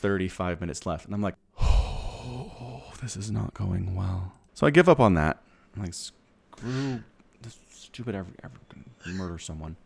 [0.00, 1.06] 35 minutes left.
[1.06, 4.32] And I'm like, oh, this is not going well.
[4.54, 5.42] So I give up on that.
[5.76, 7.02] I'm like, screw
[7.42, 8.54] this stupid ever, ever
[9.06, 9.76] murder someone.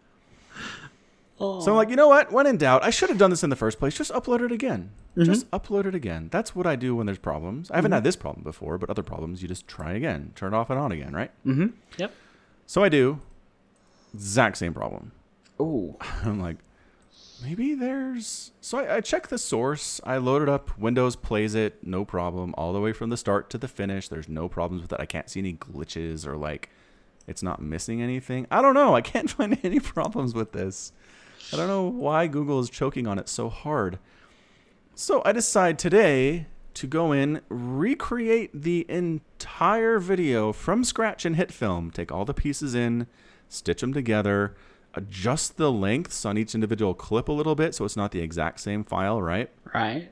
[1.40, 1.61] Oh.
[1.61, 2.33] So I'm like, you know what?
[2.33, 3.94] When in doubt, I should have done this in the first place.
[3.94, 4.90] Just upload it again.
[5.16, 6.29] Just upload it again.
[6.33, 7.70] That's what I do when there's problems.
[7.70, 10.57] I haven't had this problem before, but other problems, you just try again, turn it
[10.57, 11.31] off and on again, right?
[11.46, 11.68] Mm-hmm.
[11.98, 12.12] Yep.
[12.66, 13.20] So I do.
[14.12, 15.12] Exact same problem.
[15.61, 15.96] Oh.
[16.24, 16.57] I'm like,
[17.42, 18.53] maybe there's.
[18.61, 20.01] So I, I check the source.
[20.05, 20.79] I load it up.
[20.79, 24.09] Windows plays it, no problem, all the way from the start to the finish.
[24.09, 25.01] There's no problems with it.
[25.01, 26.70] I can't see any glitches or like
[27.27, 28.47] it's not missing anything.
[28.51, 28.94] I don't know.
[28.94, 30.92] I can't find any problems with this.
[31.53, 33.99] I don't know why Google is choking on it so hard.
[34.94, 41.92] So I decide today to go in, recreate the entire video from scratch in HitFilm,
[41.92, 43.07] take all the pieces in,
[43.49, 44.57] stitch them together,
[44.96, 48.61] adjust the lengths on each individual clip a little bit so it's not the exact
[48.61, 49.50] same file, right?
[49.72, 50.11] Right.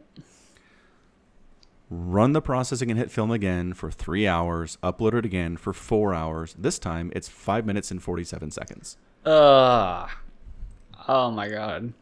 [1.91, 6.55] Run the processing and HitFilm again for three hours, upload it again for four hours.
[6.59, 8.97] This time it's five minutes and 47 seconds.
[9.25, 10.07] Uh.
[11.07, 11.93] Oh my god.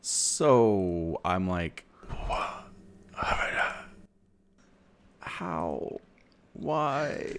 [0.00, 1.84] So I'm like,
[5.20, 5.98] how?
[6.52, 7.36] Why?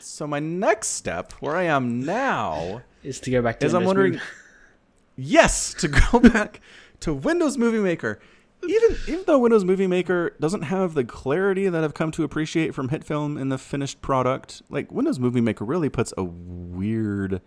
[0.00, 3.84] So my next step, where I am now, Is to go back to is I'm
[3.84, 4.24] wondering, Movie-
[5.16, 6.60] yes, to go back
[7.00, 8.20] to Windows Movie Maker.
[8.62, 12.74] Even even though Windows Movie Maker doesn't have the clarity that I've come to appreciate
[12.74, 17.40] from HitFilm in the finished product, like Windows Movie Maker really puts a weird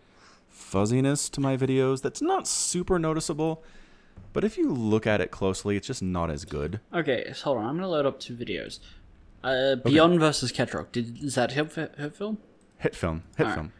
[0.49, 3.63] fuzziness to my videos that's not super noticeable.
[4.31, 6.79] But if you look at it closely, it's just not as good.
[6.91, 7.65] Okay, so hold on.
[7.65, 8.79] I'm gonna load up two videos.
[9.43, 10.91] Uh, Beyond versus Ketroc.
[10.91, 11.89] Did is that a hit, film?
[11.97, 12.37] hit film?
[12.83, 13.71] HitFilm, HitFilm, Alright.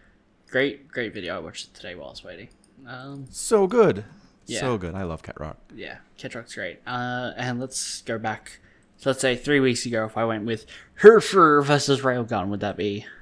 [0.49, 1.35] Great, great video.
[1.35, 2.49] I watched it today while I was waiting.
[2.87, 4.05] Um, so good,
[4.45, 4.59] Yeah.
[4.61, 4.95] so good.
[4.95, 5.55] I love Ketroc.
[5.75, 6.79] yeah, Ketroc's great.
[6.87, 8.59] Uh, and let's go back.
[8.97, 10.65] So let's say three weeks ago, if I went with
[11.01, 13.05] Herfer versus Railgan, would that be?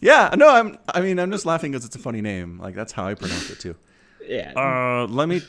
[0.00, 0.78] Yeah, no, I'm.
[0.94, 2.60] I mean, I'm just laughing because it's a funny name.
[2.60, 3.74] Like that's how I pronounce it too.
[4.28, 4.52] Yeah.
[4.54, 5.40] Uh, let me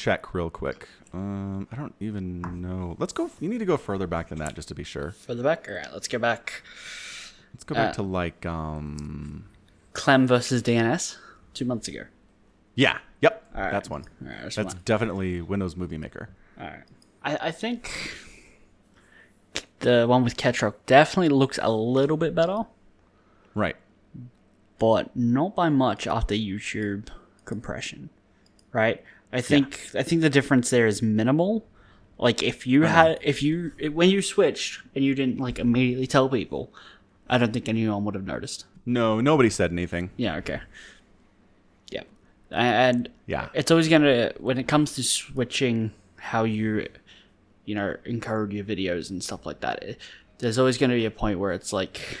[0.00, 0.88] check real quick.
[1.12, 2.96] Um, I don't even know.
[2.98, 3.30] Let's go.
[3.40, 5.10] You need to go further back than that just to be sure.
[5.12, 5.66] For the back.
[5.68, 6.62] All right, let's go back.
[7.52, 9.44] Let's go back Uh, to like um.
[9.92, 11.16] Clem versus DNS
[11.52, 12.04] two months ago.
[12.76, 12.98] Yeah.
[13.20, 13.44] Yep.
[13.54, 13.70] Right.
[13.72, 14.04] That's one.
[14.20, 14.82] Right, that's, That's one.
[14.84, 16.30] definitely Windows Movie Maker.
[16.58, 16.82] All right.
[17.22, 17.90] I, I think
[19.80, 22.64] the one with Ketroc definitely looks a little bit better,
[23.54, 23.76] Right.
[24.78, 27.08] but not by much after YouTube
[27.44, 28.10] compression,
[28.72, 29.02] right?
[29.32, 31.66] I think I think the difference there is minimal.
[32.18, 32.94] Like if you uh-huh.
[32.94, 36.72] had if you when you switched and you didn't like immediately tell people,
[37.28, 38.66] I don't think anyone would have noticed.
[38.84, 40.10] No, nobody said anything.
[40.16, 40.36] Yeah.
[40.36, 40.60] Okay.
[41.90, 42.02] Yeah.
[42.50, 43.48] And Yeah.
[43.54, 46.86] it's always gonna when it comes to switching how you
[47.64, 49.98] you know encode your videos and stuff like that it,
[50.38, 52.18] there's always gonna be a point where it's like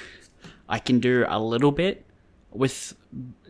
[0.68, 2.04] i can do a little bit
[2.52, 2.94] with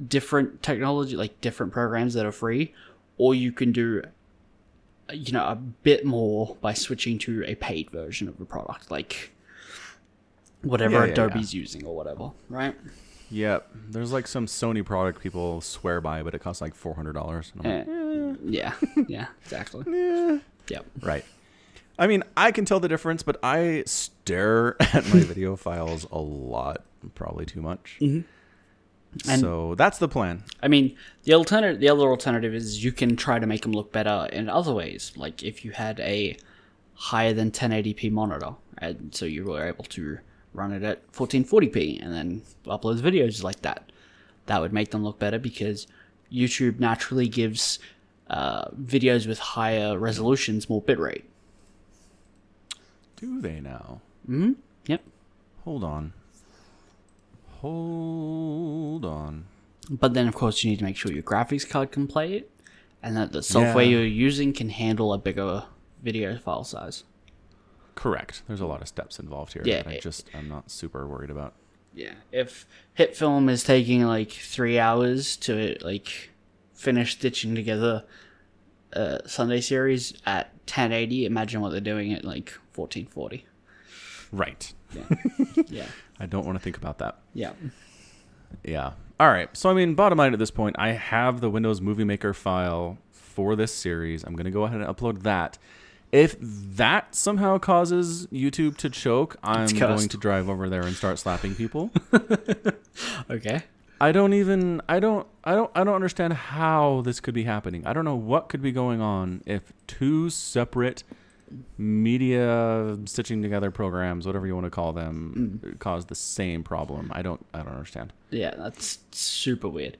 [0.08, 2.72] different technology like different programs that are free
[3.20, 4.02] or you can do
[5.12, 9.32] you know a bit more by switching to a paid version of a product like
[10.62, 11.40] whatever Yeah, yeah, yeah.
[11.60, 12.74] using or whatever right
[13.32, 13.70] Yep.
[13.90, 17.52] There's like some Sony product people swear by, but it costs like four hundred dollars.
[17.62, 17.84] Eh,
[18.44, 18.74] yeah
[19.06, 21.24] yeah exactly yeah yep Right.
[21.96, 26.18] I mean, I can tell the difference, but I stare at my video files a
[26.18, 26.82] lot,
[27.14, 27.98] probably too much.
[28.00, 28.26] Mm-hmm.
[29.28, 30.44] And- so that's the plan.
[30.62, 33.92] I mean, the alternative, the other alternative is you can try to make them look
[33.92, 35.12] better in other ways.
[35.16, 36.36] Like if you had a
[36.94, 40.18] higher than 1080p monitor, and so you were able to
[40.52, 43.90] run it at 1440p and then upload videos like that,
[44.46, 45.86] that would make them look better because
[46.32, 47.78] YouTube naturally gives
[48.28, 51.22] uh, videos with higher resolutions more bitrate.
[53.16, 54.00] Do they now?
[54.26, 54.52] Hmm.
[54.86, 55.02] Yep.
[55.64, 56.12] Hold on.
[57.60, 59.44] Hold on.
[59.90, 62.50] But then, of course, you need to make sure your graphics card can play it,
[63.02, 63.90] and that the software Yeah.
[63.98, 65.64] you're using can handle a bigger
[66.02, 67.04] video file size.
[67.94, 68.42] Correct.
[68.48, 71.30] There's a lot of steps involved here Yeah, that I just I'm not super worried
[71.30, 71.54] about.
[71.92, 72.66] Yeah, if
[72.98, 76.30] HitFilm is taking like three hours to like
[76.72, 78.04] finish stitching together
[78.92, 83.44] a Sunday series at 1080, imagine what they're doing at like 1440.
[84.32, 84.72] Right.
[85.68, 85.86] Yeah,
[86.20, 87.18] I don't want to think about that.
[87.34, 87.52] yeah,
[88.62, 88.92] Yeah.
[89.18, 89.54] All right.
[89.56, 92.98] So I mean, bottom line at this point, I have the Windows Movie Maker file
[93.10, 94.22] for this series.
[94.24, 95.58] I'm going to go ahead and upload that.
[96.12, 101.18] If that somehow causes YouTube to choke, I'm going to drive over there and start
[101.18, 101.90] slapping people.
[103.30, 103.62] Okay.
[104.00, 107.86] I don't even I don't I don't I don't understand how this could be happening.
[107.86, 111.04] I don't know what could be going on if two separate
[111.78, 117.10] media stitching together programs, whatever you want to call them, cause the same problem.
[117.14, 118.12] I don't I don't understand.
[118.30, 119.96] Yeah, that's super weird.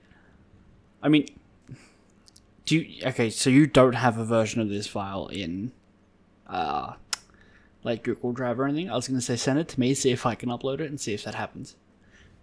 [1.03, 1.27] I mean,
[2.67, 3.31] do you okay?
[3.31, 5.73] So you don't have a version of this file in,
[6.47, 6.95] uh,
[7.83, 8.91] like Google Drive or anything?
[8.91, 11.01] I was gonna say send it to me, see if I can upload it, and
[11.01, 11.77] see if that happens.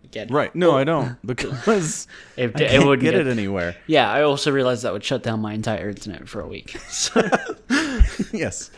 [0.04, 0.54] Again, Right.
[0.56, 3.76] No, I don't because If I it can't would get it anywhere.
[3.88, 6.76] Yeah, I also realized that would shut down my entire internet for a week.
[6.90, 7.22] So
[8.34, 8.70] yes.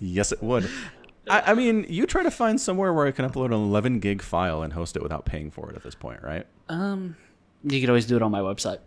[0.00, 0.68] Yes, it would.
[1.30, 4.22] I, I mean, you try to find somewhere where I can upload an 11 gig
[4.22, 6.46] file and host it without paying for it at this point, right?
[6.68, 7.16] um,
[7.64, 8.78] you could always do it on my website.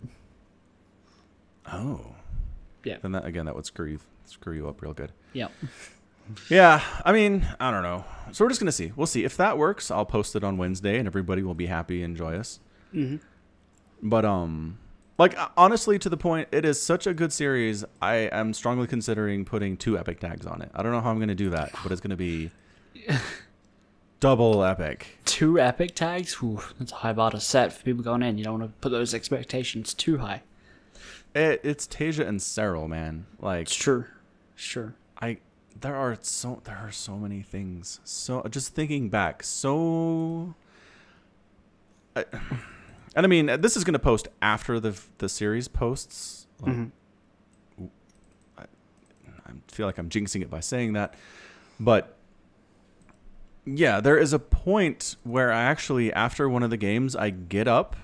[1.72, 2.16] Oh.
[2.84, 2.97] Yeah.
[3.01, 5.12] Then that again, that would screw you, screw you up real good.
[5.34, 5.47] Yeah.
[6.49, 8.05] Yeah, I mean, I don't know.
[8.32, 8.91] So we're just gonna see.
[8.95, 9.91] We'll see if that works.
[9.91, 12.59] I'll post it on Wednesday, and everybody will be happy and joyous.
[12.93, 13.20] Mhm.
[14.01, 14.78] But um,
[15.22, 17.86] like uh, honestly, to the point, it is such a good series.
[18.01, 20.72] I am strongly considering putting two epic tags on it.
[20.74, 22.49] I don't know how I'm gonna do that, but it's gonna be
[24.19, 25.19] double epic.
[25.26, 26.41] Two epic tags.
[26.41, 28.39] Whew, that's a high bar to set for people going in.
[28.39, 30.41] You don't want to put those expectations too high.
[31.36, 33.28] It, it's Tasia and Serral, man.
[33.39, 34.05] Like It's true.
[34.55, 34.95] Sure.
[35.22, 35.38] I
[35.80, 37.99] there are so there are so many things.
[38.03, 40.55] So just thinking back, so
[42.15, 42.26] I,
[43.16, 46.47] and I mean uh, this is going to post after the the series posts.
[46.62, 47.86] Like, mm-hmm.
[48.57, 51.16] I, I feel like I'm jinxing it by saying that,
[51.80, 52.18] but
[53.66, 57.68] yeah, there is a point where I actually after one of the games I get
[57.68, 57.95] up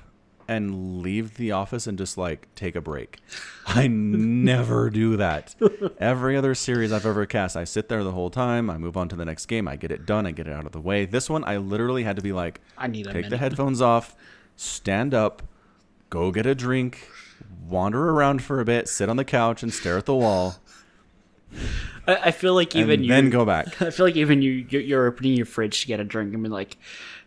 [0.47, 3.19] and leave the office and just like take a break.
[3.65, 5.55] I never do that.
[5.99, 8.69] Every other series I've ever cast, I sit there the whole time.
[8.69, 9.67] I move on to the next game.
[9.67, 10.25] I get it done.
[10.25, 11.05] I get it out of the way.
[11.05, 14.15] This one, I literally had to be like, I need a take the headphones off,
[14.57, 15.43] stand up,
[16.09, 17.09] go get a drink,
[17.65, 20.57] wander around for a bit, sit on the couch and stare at the wall,
[22.07, 23.09] I, I feel like even and you.
[23.09, 23.81] then go back.
[23.81, 26.43] I feel like even you, you're you're opening your fridge to get a drink and
[26.43, 26.77] be like,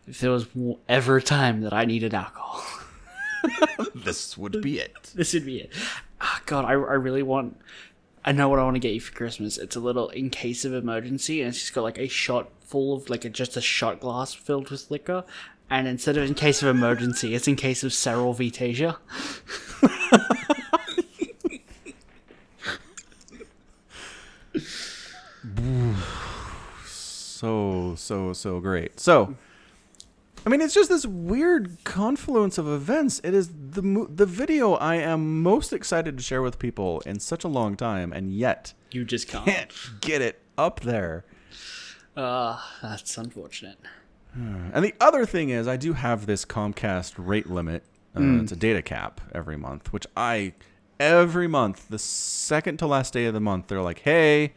[0.07, 0.47] if there was
[0.89, 2.65] ever a time that I needed alcohol,
[3.95, 4.95] this would be it.
[5.15, 5.73] this would be it.
[6.21, 7.59] Ah, God, I, I really want.
[8.23, 9.57] I know what I want to get you for Christmas.
[9.57, 12.95] It's a little in case of emergency, and it's just got like a shot full
[12.95, 15.25] of like a, just a shot glass filled with liquor.
[15.71, 18.97] And instead of in case of emergency, it's in case of Serral Vitasia.
[26.87, 29.01] so so so great.
[29.01, 29.35] So,
[30.45, 33.21] I mean, it's just this weird confluence of events.
[33.25, 37.21] It is the mo- the video I am most excited to share with people in
[37.21, 39.45] such a long time, and yet You just can't.
[39.47, 41.25] can't get it up there.
[42.17, 43.79] Uh, that's unfortunate.
[44.35, 47.85] And the other thing is, I do have this Comcast rate limit.
[48.17, 50.55] Uh, It's a data cap every month, which I
[50.99, 54.53] every month, the second to last day of the month, they're like, "Hey,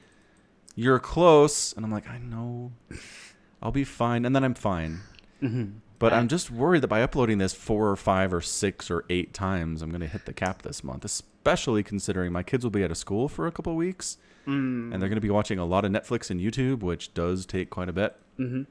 [0.75, 2.71] you're close," and I'm like, "I know,
[3.61, 4.99] I'll be fine," and then I'm fine.
[5.99, 9.33] But I'm just worried that by uploading this four or five or six or eight
[9.33, 12.83] times, I'm going to hit the cap this month, especially considering my kids will be
[12.83, 14.17] out of school for a couple of weeks
[14.91, 17.69] and they're going to be watching a lot of Netflix and YouTube, which does take
[17.69, 18.17] quite a bit.
[18.37, 18.65] Mhm.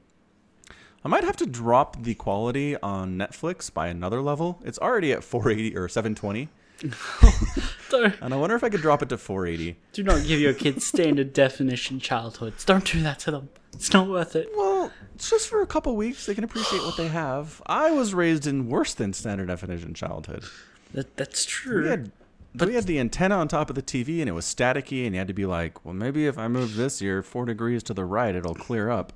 [1.05, 4.59] I might have to drop the quality on Netflix by another level.
[4.63, 6.47] It's already at 480 or 720,
[8.21, 9.77] and I wonder if I could drop it to 480.
[9.91, 12.63] do not give your kids standard definition childhoods.
[12.63, 13.49] Don't do that to them.
[13.73, 14.49] It's not worth it.
[14.55, 16.25] Well, it's just for a couple weeks.
[16.25, 17.61] They can appreciate what they have.
[17.65, 20.45] I was raised in worse than standard definition childhood.
[20.93, 21.83] That that's true.
[21.83, 22.11] We had,
[22.55, 25.19] we had the antenna on top of the TV, and it was staticky, and you
[25.19, 28.05] had to be like, well, maybe if I move this here four degrees to the
[28.05, 29.11] right, it'll clear up.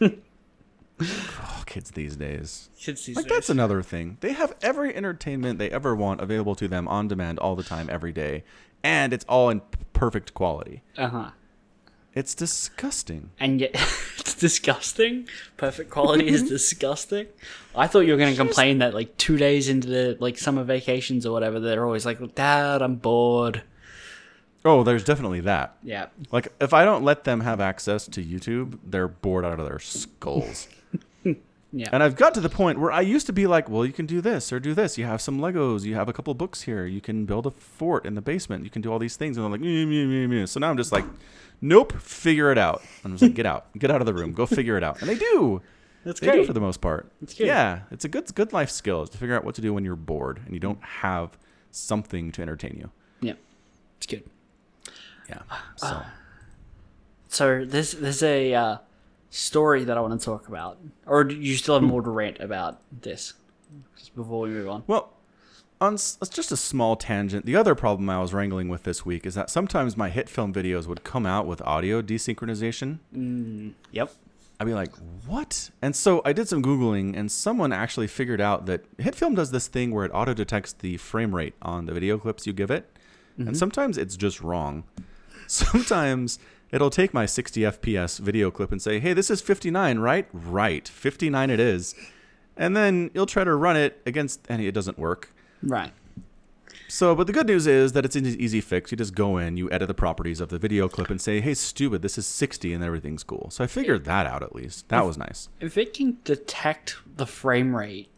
[1.04, 2.68] oh, kids these days.
[2.78, 3.32] Kids these Like days.
[3.36, 4.18] that's another thing.
[4.20, 7.88] They have every entertainment they ever want available to them on demand all the time,
[7.90, 8.44] every day,
[8.82, 10.82] and it's all in perfect quality.
[10.96, 11.30] Uh huh.
[12.14, 13.30] It's disgusting.
[13.40, 13.70] And yet,
[14.18, 15.26] it's disgusting.
[15.56, 17.26] Perfect quality is disgusting.
[17.74, 20.62] I thought you were going to complain that like two days into the like summer
[20.62, 23.62] vacations or whatever, they're always like, "Dad, I'm bored."
[24.64, 25.76] Oh, there's definitely that.
[25.82, 26.06] Yeah.
[26.30, 29.78] Like if I don't let them have access to YouTube, they're bored out of their
[29.80, 30.68] skulls.
[31.72, 31.88] Yeah.
[31.90, 34.04] And I've got to the point where I used to be like, well, you can
[34.04, 34.98] do this or do this.
[34.98, 35.84] You have some Legos.
[35.84, 36.84] You have a couple books here.
[36.84, 38.64] You can build a fort in the basement.
[38.64, 39.36] You can do all these things.
[39.38, 40.46] And I'm like, meh, meh, meh, meh.
[40.46, 41.04] so now I'm just like,
[41.62, 42.82] nope, figure it out.
[43.04, 45.00] I'm just like, get out, get out of the room, go figure it out.
[45.00, 45.62] And they do.
[46.04, 47.10] That's They do for the most part.
[47.20, 47.46] Good.
[47.46, 49.84] Yeah, it's a good, good life skill is to figure out what to do when
[49.84, 51.38] you're bored and you don't have
[51.70, 52.90] something to entertain you.
[53.20, 53.34] yeah.
[53.96, 54.24] It's good.
[55.28, 55.42] Yeah.
[55.76, 56.02] So
[57.28, 58.76] So there's there's a uh,
[59.32, 62.38] story that I want to talk about, or do you still have more to rant
[62.38, 63.32] about this?
[63.96, 64.84] Just before we move on.
[64.86, 65.14] Well,
[65.80, 69.24] on s- just a small tangent, the other problem I was wrangling with this week
[69.24, 72.98] is that sometimes my HitFilm videos would come out with audio desynchronization.
[73.16, 74.12] Mm, yep.
[74.60, 74.92] I'd be like,
[75.26, 75.70] what?
[75.80, 79.66] And so I did some Googling, and someone actually figured out that HitFilm does this
[79.66, 82.88] thing where it auto detects the frame rate on the video clips you give it.
[83.38, 83.54] And mm-hmm.
[83.54, 84.84] sometimes it's just wrong.
[85.46, 86.38] Sometimes
[86.72, 90.26] it'll take my 60 FPS video clip and say, hey, this is 59, right?
[90.32, 90.88] Right.
[90.88, 91.94] 59 it is.
[92.56, 95.32] And then you'll try to run it against, and it doesn't work.
[95.62, 95.92] Right.
[96.88, 98.90] So, but the good news is that it's an easy fix.
[98.90, 101.54] You just go in, you edit the properties of the video clip, and say, "Hey,
[101.54, 103.48] stupid, this is 60," and everything's cool.
[103.50, 104.90] So I figured that out at least.
[104.90, 105.48] That was nice.
[105.58, 108.10] If it can detect the frame rate,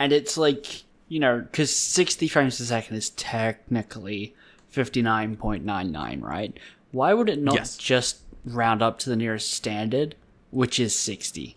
[0.00, 4.34] and it's like you know, because sixty frames per second is technically
[4.68, 6.58] fifty nine point nine nine, right?
[6.92, 7.76] Why would it not Yes.
[7.76, 10.14] just round up to the nearest standard,
[10.50, 11.56] which is sixty?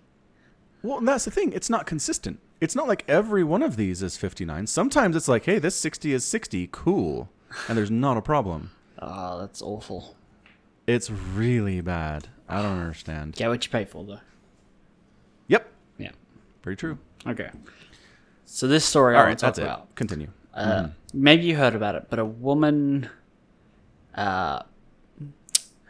[0.82, 1.52] Well, and that's the thing.
[1.54, 2.40] It's not consistent.
[2.62, 4.68] It's not like every one of these is 59.
[4.68, 7.30] Sometimes it's like, "Hey, this 60 is 60, cool,"
[7.68, 8.72] and there's not a problem.
[9.02, 10.16] Oh, that's awful.
[10.88, 12.28] It's really bad.
[12.50, 13.34] I don't understand.
[13.36, 14.20] Get what you pay for, though.
[15.48, 16.12] Yep, Yeah.
[16.64, 16.98] very true.
[17.28, 17.50] Okay.
[18.46, 19.64] So this story All I right, want to talk that's it.
[19.72, 19.96] about.
[19.96, 20.30] Continue.
[20.54, 23.10] Uh, Maybe you heard about it, but a woman,
[24.16, 24.64] uh,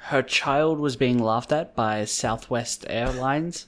[0.10, 3.68] her child was being laughed at by Southwest Airlines.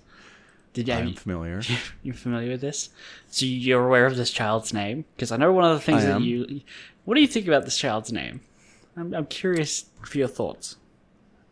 [0.73, 1.61] Did you, I'm familiar.
[2.03, 2.89] you familiar with this?
[3.29, 5.05] So you're aware of this child's name?
[5.15, 6.23] Because I know one of the things I that am.
[6.23, 6.61] you.
[7.05, 8.41] What do you think about this child's name?
[8.97, 10.77] I'm, I'm curious for your thoughts.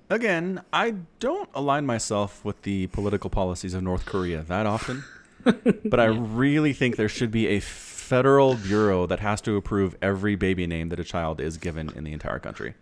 [0.09, 5.03] Again, I don't align myself with the political policies of North Korea that often,
[5.43, 10.35] but I really think there should be a federal bureau that has to approve every
[10.35, 12.73] baby name that a child is given in the entire country.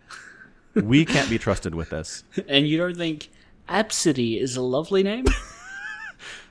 [0.74, 2.24] We can't be trusted with this.
[2.46, 3.28] And you don't think
[3.68, 5.24] Absidy is a lovely name?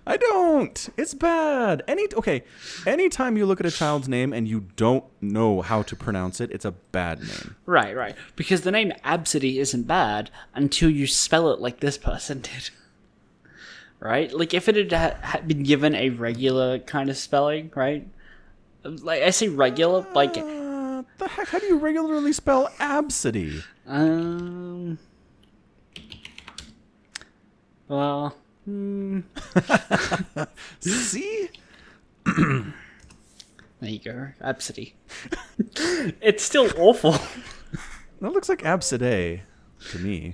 [0.08, 0.90] I don't.
[0.96, 1.84] It's bad.
[1.86, 2.44] Any okay,
[2.86, 6.50] anytime you look at a child's name and you don't know how to pronounce it,
[6.52, 7.58] it's a bad name.
[7.66, 8.16] Right, right.
[8.38, 12.70] Because the name Absidy isn't bad until you spell it like this person did.
[14.00, 14.32] Right?
[14.32, 18.08] Like if it had, ha- had been given a regular kind of spelling, right?
[18.86, 20.38] Like I say regular, like
[21.18, 21.48] the heck?
[21.50, 23.64] How do you regularly spell absidy?
[23.88, 24.98] um
[27.88, 28.36] well,
[30.82, 31.50] See?
[32.26, 32.74] there
[33.82, 34.28] you go.
[34.42, 34.94] Absidy.
[36.22, 37.16] it's still awful.
[38.20, 39.42] That looks like absidae
[39.92, 40.34] to me.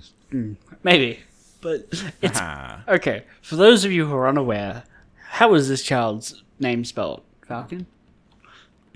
[0.82, 1.20] Maybe.
[1.60, 1.86] But
[2.20, 2.40] it's
[2.88, 3.24] okay.
[3.40, 4.82] For those of you who are unaware,
[5.28, 7.22] how is this child's name spelled?
[7.46, 7.86] Falcon?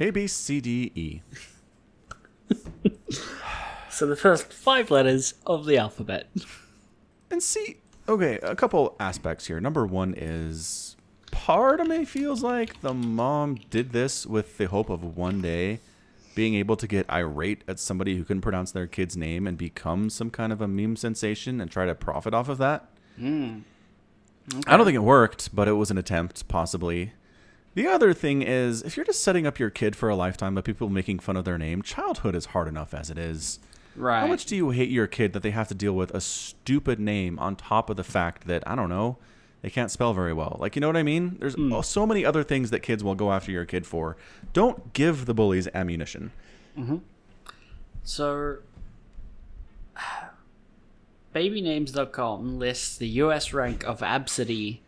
[0.01, 1.23] A B C D E.
[3.99, 6.29] So the first five letters of the alphabet.
[7.33, 7.79] And see,
[8.09, 9.59] okay, a couple aspects here.
[9.59, 10.97] Number one is
[11.33, 15.81] part of me feels like the mom did this with the hope of one day
[16.37, 20.09] being able to get irate at somebody who couldn't pronounce their kid's name and become
[20.09, 22.89] some kind of a meme sensation and try to profit off of that.
[23.17, 23.63] Hmm.
[24.69, 27.15] I don't think it worked, but it was an attempt, possibly.
[27.79, 30.65] The other thing is, if you're just setting up your kid for a lifetime of
[30.65, 33.61] people making fun of their name, childhood is hard enough as it is.
[33.95, 34.19] Right.
[34.19, 36.99] How much do you hate your kid that they have to deal with a stupid
[36.99, 39.19] name on top of the fact that I don't know,
[39.63, 40.57] they can't spell very well?
[40.59, 41.37] Like, you know what I mean?
[41.39, 44.17] There's oh, so many other things that kids will go after your kid for.
[44.53, 46.33] Don't give the bullies ammunition.
[46.77, 47.03] Mhm.
[48.03, 48.57] So,
[51.33, 54.81] babynames.com lists the US rank of Absidy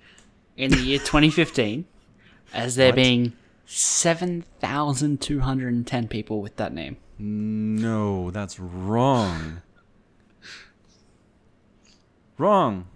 [0.56, 1.84] in the year 2015
[2.52, 2.96] as there What?
[2.96, 3.32] being
[3.66, 6.96] 7,210 people with that name.
[7.18, 9.60] No, that's wrong.
[12.38, 12.86] wrong.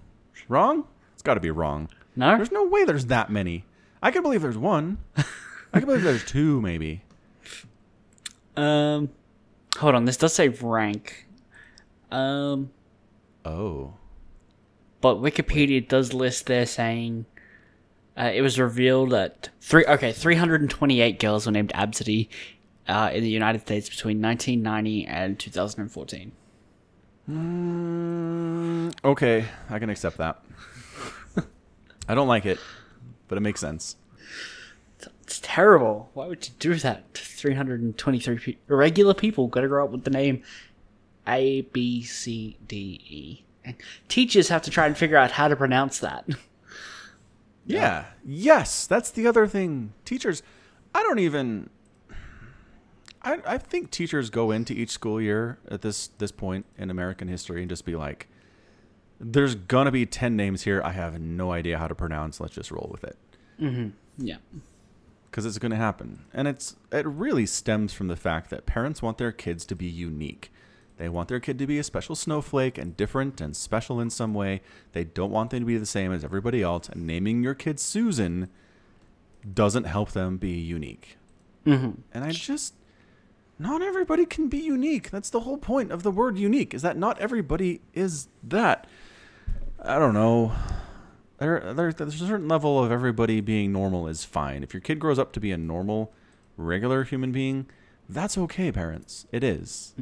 [0.48, 0.84] Wrong?
[1.12, 1.88] It's got to be wrong.
[2.16, 2.36] No?
[2.36, 3.64] There's no way there's that many.
[4.02, 4.98] I can believe there's one.
[5.16, 7.02] I can believe there's two, maybe.
[8.56, 9.10] Um,
[9.78, 10.04] hold on.
[10.04, 11.26] This does say rank.
[12.10, 12.70] Um,
[13.44, 13.94] Oh.
[15.00, 17.26] but Wikipedia does list there saying
[18.16, 22.28] uh, it was revealed that three okay 328 girls were named Absidy
[22.88, 26.32] uh, in the United States between 1990 and 2014.
[27.30, 30.42] Mm, okay, I can accept that.
[32.08, 32.58] I don't like it,
[33.28, 33.96] but it makes sense.
[35.22, 36.10] It's terrible.
[36.12, 37.14] Why would you do that?
[37.14, 40.42] to 323 pe- regular people got to grow up with the name
[41.26, 43.44] A B C D E.
[43.64, 43.76] And
[44.08, 46.26] teachers have to try and figure out how to pronounce that.
[47.66, 48.04] Yeah.
[48.24, 49.92] Yes, that's the other thing.
[50.04, 50.42] Teachers,
[50.94, 51.70] I don't even.
[53.22, 57.28] I I think teachers go into each school year at this this point in American
[57.28, 58.28] history and just be like,
[59.18, 60.82] There's gonna be ten names here.
[60.84, 62.40] I have no idea how to pronounce.
[62.40, 63.16] Let's just roll with it
[63.60, 63.88] mm-hmm.
[64.18, 64.36] Yeah.
[65.30, 69.18] because it's gonna happen, and it's it really stems from the fact that parents want
[69.18, 70.52] their kids to be unique.
[70.96, 74.32] They want their kid to be a special snowflake and different and special in some
[74.32, 74.60] way.
[74.92, 76.88] They don't want them to be the same as everybody else.
[76.88, 78.48] And naming your kid Susan
[79.52, 81.16] doesn't help them be unique.
[81.66, 82.00] Mm-hmm.
[82.12, 82.74] And I just,
[83.58, 85.10] not everybody can be unique.
[85.10, 88.86] That's the whole point of the word unique, is that not everybody is that.
[89.82, 90.52] I don't know.
[91.38, 94.62] There, there, there's a certain level of everybody being normal is fine.
[94.62, 96.12] If your kid grows up to be a normal,
[96.56, 97.66] regular human being,
[98.08, 99.26] that's okay, parents.
[99.32, 99.94] It is.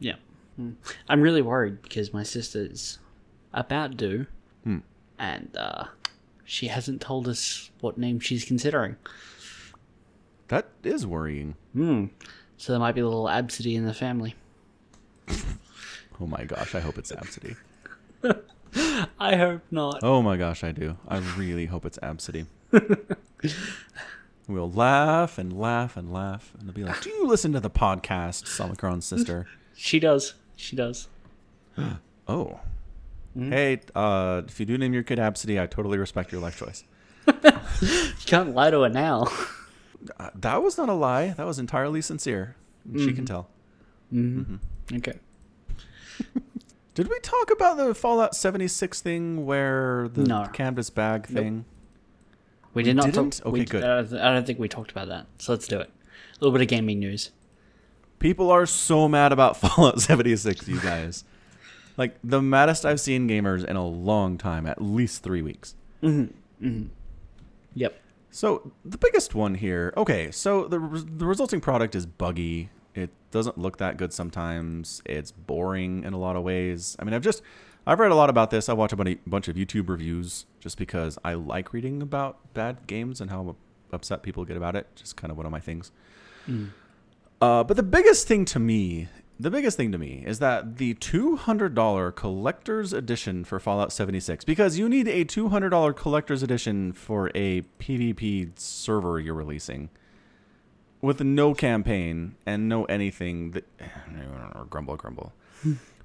[0.00, 0.16] Yeah.
[0.60, 0.74] Mm.
[1.08, 2.98] I'm really worried because my sister's
[3.52, 4.26] about due,
[4.64, 4.78] Hmm.
[5.18, 5.84] and uh,
[6.44, 8.96] she hasn't told us what name she's considering.
[10.48, 11.54] That is worrying.
[11.72, 12.06] Hmm.
[12.58, 14.34] So there might be a little absidy in the family.
[16.20, 17.56] Oh my gosh, I hope it's Absidy.
[19.18, 20.00] I hope not.
[20.04, 20.96] Oh my gosh, I do.
[21.08, 22.46] I really hope it's Absidy.
[24.46, 27.70] we'll laugh and laugh and laugh, and they'll be like, "Do you listen to the
[27.70, 30.34] podcast, Somicron's sister?" She does.
[30.62, 31.08] She does.
[32.28, 32.60] Oh,
[33.36, 36.84] hey, uh, if you do name your kid Absidy, I totally respect your life choice.
[37.82, 39.26] You can't lie to her now.
[40.18, 41.28] Uh, that was not a lie.
[41.28, 42.56] That was entirely sincere.
[42.96, 43.48] She can tell.
[44.12, 44.56] Mm-hmm.
[44.96, 45.18] okay.
[46.94, 50.48] Did we talk about the Fallout 76 thing where the No.
[50.52, 51.64] canvas bag thing?
[52.74, 53.34] We did not didn't?
[53.34, 53.46] talk.
[53.46, 53.84] Okay, we, good.
[53.84, 55.26] I don't think we talked about that.
[55.38, 55.88] So let's do it.
[55.88, 57.30] A little bit of gaming news.
[58.22, 61.24] People are so mad about Fallout 76, you guys.
[61.96, 65.74] like the maddest I've seen gamers in a long time, at least three weeks.
[66.02, 66.66] Mm-hmm.
[66.66, 66.86] Mm-hmm.
[67.74, 68.00] Yep.
[68.30, 69.92] So the biggest one here.
[69.96, 72.70] Okay, so the res- the resulting product is buggy.
[72.94, 75.02] It doesn't look that good sometimes.
[75.04, 76.96] It's boring in a lot of ways.
[76.98, 77.42] I mean, I've just
[77.86, 78.68] I've read a lot about this.
[78.68, 82.86] I watch a bunch bunch of YouTube reviews just because I like reading about bad
[82.86, 83.56] games and how
[83.92, 84.86] upset people get about it.
[84.94, 85.90] Just kind of one of my things.
[86.48, 86.70] Mm.
[87.42, 89.08] Uh, but the biggest thing to me,
[89.40, 94.78] the biggest thing to me is that the $200 collector's edition for Fallout 76, because
[94.78, 99.90] you need a $200 collector's edition for a PvP server you're releasing
[101.00, 103.64] with no campaign and no anything that,
[104.54, 105.32] or grumble, grumble.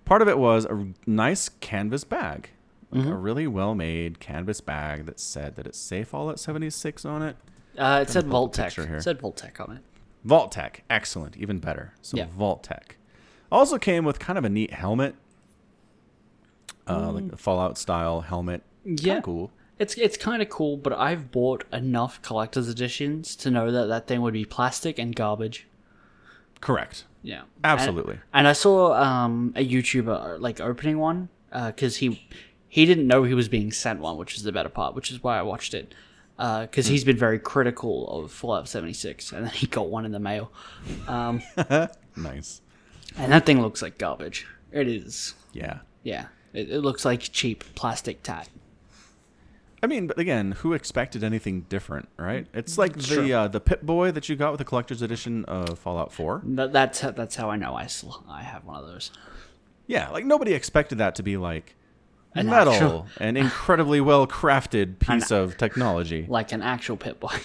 [0.06, 2.50] Part of it was a nice canvas bag,
[2.90, 7.22] like a really well made canvas bag that said that it say Fallout 76 on
[7.22, 7.36] it.
[7.78, 8.76] Uh, it said Vault-Tec.
[8.76, 9.84] It said Vault-Tec on it.
[10.28, 11.94] Vault-Tec, excellent, even better.
[12.02, 12.26] So Yeah.
[12.38, 12.98] Vault-Tec
[13.52, 15.16] also came with kind of a neat helmet,
[16.88, 18.62] uh, like a Fallout style helmet.
[18.84, 19.22] Kinda Yeah.
[19.22, 19.52] cool.
[19.80, 24.08] It's it's kind of cool, but I've bought enough collector's editions to know that that
[24.08, 25.68] thing would be plastic and garbage.
[26.62, 27.06] Correct.
[27.22, 28.14] Yeah, Absolutely.
[28.16, 32.28] And, and I saw um, a YouTuber like opening one because he
[32.68, 35.22] he didn't know he was being sent one, which is the better part, which is
[35.24, 35.94] why I watched it.
[36.38, 40.20] Because he's been very critical of Fallout 76, and then he got one in the
[40.20, 40.52] mail,
[41.08, 41.42] um,
[42.16, 42.62] Nice.
[43.18, 44.46] and that thing looks like garbage.
[44.72, 45.80] It is, Yeah.
[46.04, 46.28] yeah.
[46.54, 48.50] It, it looks like cheap plastic tat.
[49.82, 52.48] I mean, but again, who expected anything different, right?
[52.54, 55.78] It's like the uh, the Pip Boy that you got with the collector's edition of
[55.78, 56.42] Fallout 4.
[56.46, 59.12] That, that's how- that's how I know I still I have one of those.
[59.86, 61.76] Yeah, like nobody expected that to be like
[62.40, 66.26] An metal, actual- an incredibly well crafted piece of technology.
[66.30, 67.36] like an actual Pip Boy.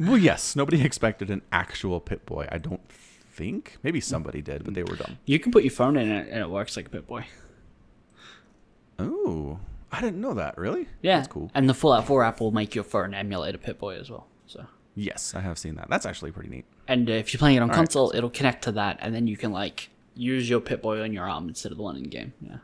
[0.00, 2.48] Well, yes, nobody expected an actual Pip Boy.
[2.50, 3.78] I don't think.
[3.84, 5.18] Maybe somebody did, but they were dumb.
[5.24, 7.26] you can put your phone in it and it works like a Pip Boy.
[8.98, 9.60] Oh,
[9.92, 10.58] I didn't know that.
[10.58, 10.88] Really?
[11.02, 11.50] Yeah, that's cool.
[11.54, 14.26] And the Fallout 4 app will make your phone emulate a Pip Boy as well.
[14.46, 15.88] So, Yes, I have seen that.
[15.88, 16.64] That's actually pretty neat.
[16.88, 17.74] and if you're playing it on right.
[17.76, 21.12] console, it'll connect to that, and then you can like use your Pip Boy on
[21.12, 22.32] your arm instead of the one in game.
[22.40, 22.56] Yeah.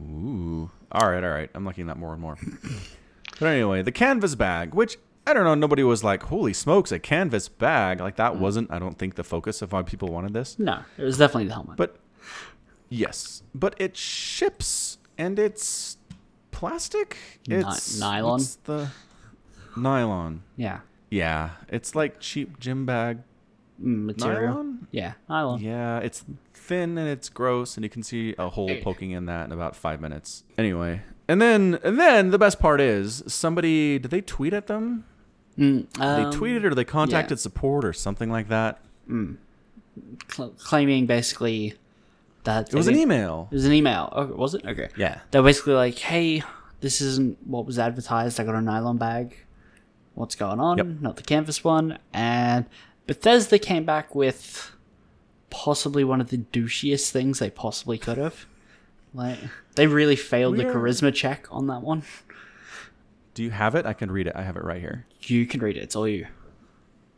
[0.00, 0.70] Ooh.
[0.92, 1.50] All right, all right.
[1.54, 2.36] I'm liking that more and more.
[3.40, 6.98] but anyway, the canvas bag, which I don't know, nobody was like, "Holy smokes, a
[6.98, 8.18] canvas bag!" Like Mm.
[8.18, 10.58] that wasn't, I don't think, the focus of why people wanted this.
[10.58, 11.76] No, it was definitely the helmet.
[11.76, 11.96] But
[12.88, 15.96] yes, but it ships and it's
[16.50, 17.16] plastic.
[17.48, 18.32] Ni- It's nylon?
[18.32, 18.88] what's the
[19.76, 20.42] nylon.
[20.56, 20.80] yeah,
[21.10, 23.22] Yeah, it's like cheap gym bag Mm,
[23.78, 24.54] material.
[24.54, 24.86] nylon.
[24.90, 25.60] Yeah, nylon.
[25.60, 29.46] Yeah, it's thin and it's gross, and you can see a hole poking in that
[29.46, 30.44] in about five minutes.
[30.58, 35.04] Anyway, and then and then the best part is somebody did they tweet at them?
[35.58, 38.80] Mm, They um, tweeted or they contacted support or something like that.
[40.28, 41.74] cl- claiming basically
[42.44, 43.48] that It was an email.
[43.50, 44.08] It was an email.
[44.12, 44.64] Oh, was it?
[44.66, 44.88] Okay.
[44.96, 45.20] Yeah.
[45.30, 46.42] They're basically like, "Hey,
[46.80, 48.38] this isn't what was advertised.
[48.40, 49.36] I got a nylon bag.
[50.14, 50.76] What's going on?
[50.78, 50.86] Yep.
[51.00, 52.66] Not the canvas one." And
[53.06, 54.72] Bethesda came back with
[55.50, 58.46] possibly one of the douchiest things they possibly could have.
[59.12, 59.38] Like
[59.76, 62.02] they really failed the charisma check on that one.
[63.34, 63.86] Do you have it?
[63.86, 64.32] I can read it.
[64.36, 65.06] I have it right here.
[65.22, 65.80] You can read it.
[65.82, 66.26] It's all you.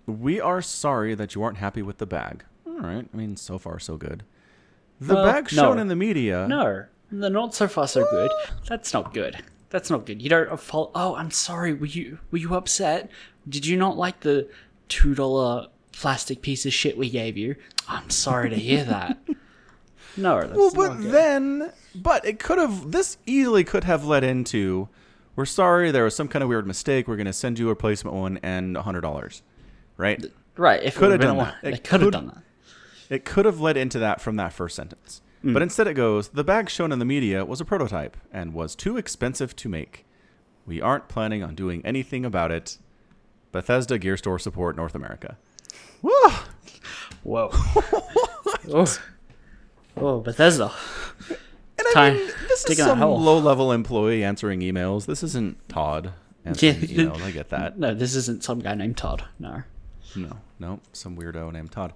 [0.06, 2.44] We are sorry that you aren't happy with the bag.
[2.66, 3.06] All right.
[3.12, 4.22] I mean, so far so good.
[5.00, 5.82] The Well, bag shown no.
[5.82, 6.46] in the media.
[6.48, 8.30] No, they're not so far so good.
[8.68, 9.42] That's not good.
[9.70, 10.22] That's not good.
[10.22, 10.90] You don't follow.
[10.94, 11.74] Oh, I'm sorry.
[11.74, 13.10] Were you were you upset?
[13.48, 14.48] Did you not like the
[14.88, 17.56] two dollar plastic piece of shit we gave you?
[17.88, 19.18] I'm sorry to hear that.
[20.18, 21.12] No, that's Well, not but good.
[21.12, 22.90] then, but it could have.
[22.90, 24.88] This easily could have led into.
[25.34, 27.06] We're sorry, there was some kind of weird mistake.
[27.06, 29.42] We're going to send you a replacement one and a hundred dollars,
[29.98, 30.24] right?
[30.56, 31.54] right, if it could would have have done that.
[31.62, 32.42] they It could have done that.
[33.10, 35.20] It could have led into that from that first sentence.
[35.42, 35.52] Hmm.
[35.52, 38.74] But instead it goes, the bag shown in the media was a prototype and was
[38.74, 40.06] too expensive to make.
[40.64, 42.78] We aren't planning on doing anything about it.
[43.52, 45.36] Bethesda Gear Store support North America.
[46.06, 46.30] Woo!
[47.24, 47.50] Whoa.
[48.72, 48.98] oh.
[49.96, 50.70] oh, Bethesda.
[51.78, 52.14] And I Time.
[52.16, 55.06] mean, this is Digging that some low-level employee answering emails.
[55.06, 56.12] This isn't Todd
[56.44, 56.86] answering Yeah.
[57.06, 57.22] emails.
[57.22, 57.78] I get that.
[57.78, 59.24] No, this isn't some guy named Todd.
[59.40, 59.64] No.
[60.14, 61.92] No, no, some weirdo named Todd.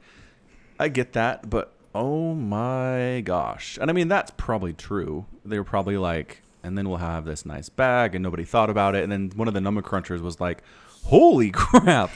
[0.78, 3.78] I get that, but oh my gosh.
[3.80, 5.24] And I mean, that's probably true.
[5.44, 8.94] They were probably like, and then we'll have this nice bag, and nobody thought about
[8.96, 9.04] it.
[9.04, 10.62] And then one of the number crunchers was like,
[11.04, 12.10] holy crap,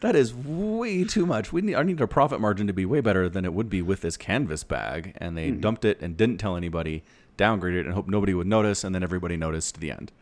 [0.00, 1.52] that is way too much.
[1.52, 3.82] We need, I need our profit margin to be way better than it would be
[3.82, 5.14] with this canvas bag.
[5.16, 5.60] And they mm-hmm.
[5.60, 7.02] dumped it and didn't tell anybody,
[7.36, 8.84] downgraded it, and hoped nobody would notice.
[8.84, 10.12] And then everybody noticed to the end.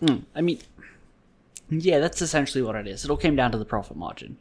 [0.00, 0.18] Hmm.
[0.34, 0.60] I mean,
[1.70, 3.04] yeah, that's essentially what it is.
[3.04, 4.38] It all came down to the profit margin,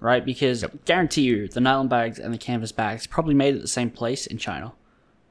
[0.00, 0.24] right?
[0.24, 3.90] Because guarantee you, the nylon bags and the canvas bags probably made at the same
[3.90, 4.72] place in China,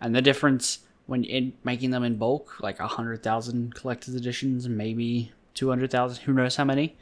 [0.02, 4.68] and the difference when in making them in bulk, like a hundred thousand collector's editions,
[4.68, 6.96] maybe two hundred thousand, who knows how many,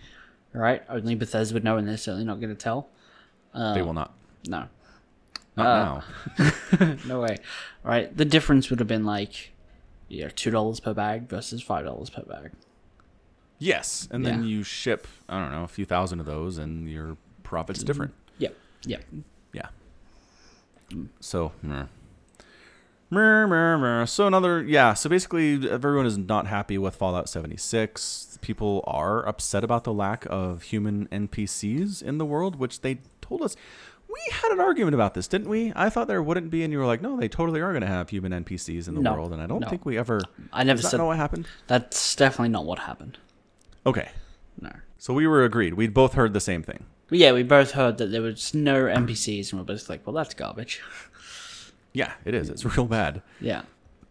[0.53, 0.83] right?
[0.89, 2.89] Only Bethesda would know, and they're certainly not going to tell.
[3.53, 4.13] Uh, they will not.
[4.47, 4.65] No,
[5.55, 6.01] Not uh,
[6.37, 6.97] now.
[7.07, 7.37] no way.
[7.83, 8.15] Right?
[8.15, 9.51] The difference would have been like,
[10.09, 12.51] yeah, two dollars per bag versus five dollars per bag.
[13.59, 17.15] Yes, and then you ship I don't know a few thousand of those, and your
[17.43, 18.13] profit's different.
[18.39, 18.55] Yep.
[18.85, 19.03] Yep.
[19.53, 19.67] Yeah.
[21.21, 21.85] So, meh.
[24.05, 24.93] So another yeah.
[24.93, 28.39] So basically, everyone is not happy with Fallout 76.
[28.41, 33.41] People are upset about the lack of human NPCs in the world, which they told
[33.41, 33.55] us.
[34.07, 35.73] We had an argument about this, didn't we?
[35.75, 37.87] I thought there wouldn't be, and you were like, "No, they totally are going to
[37.87, 39.67] have human NPCs in the No, world," and I don't no.
[39.69, 40.21] think we ever.
[40.51, 41.47] I never said not what happened?
[41.65, 43.17] That's definitely not what happened.
[43.87, 44.09] Okay,
[44.61, 44.69] No.
[44.99, 45.73] so we were agreed.
[45.73, 46.85] We'd both heard the same thing.
[47.09, 50.33] Yeah, we both heard that there was no NPCs, and we're both like, well, that's
[50.35, 50.79] garbage.
[51.93, 52.49] Yeah, it is.
[52.49, 53.21] It's real bad.
[53.39, 53.63] Yeah.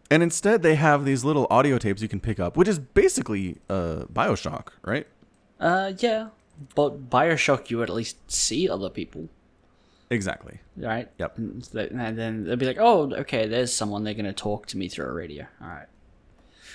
[0.09, 3.57] And instead, they have these little audio tapes you can pick up, which is basically
[3.69, 5.07] uh, Bioshock, right?
[5.59, 6.29] Uh, yeah.
[6.75, 9.27] But Bioshock, you would at least see other people,
[10.09, 10.59] Exactly.
[10.77, 11.09] right?
[11.17, 11.37] Yep.
[11.37, 14.03] And, then they'll be like, oh, okay, there's someone.
[14.03, 15.47] They're going to talk to me through a radio.
[15.61, 15.87] All right.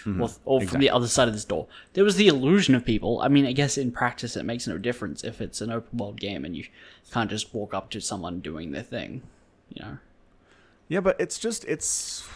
[0.06, 1.66] Well, or from the other side of this door.
[1.92, 3.20] There was the illusion of people.
[3.20, 6.18] I mean, I guess in practice it makes no difference if it's an open world
[6.18, 6.64] game and you
[7.12, 9.22] can't just walk up to someone doing their thing,
[9.68, 9.98] you know?
[10.88, 12.26] Yeah, but it's just it's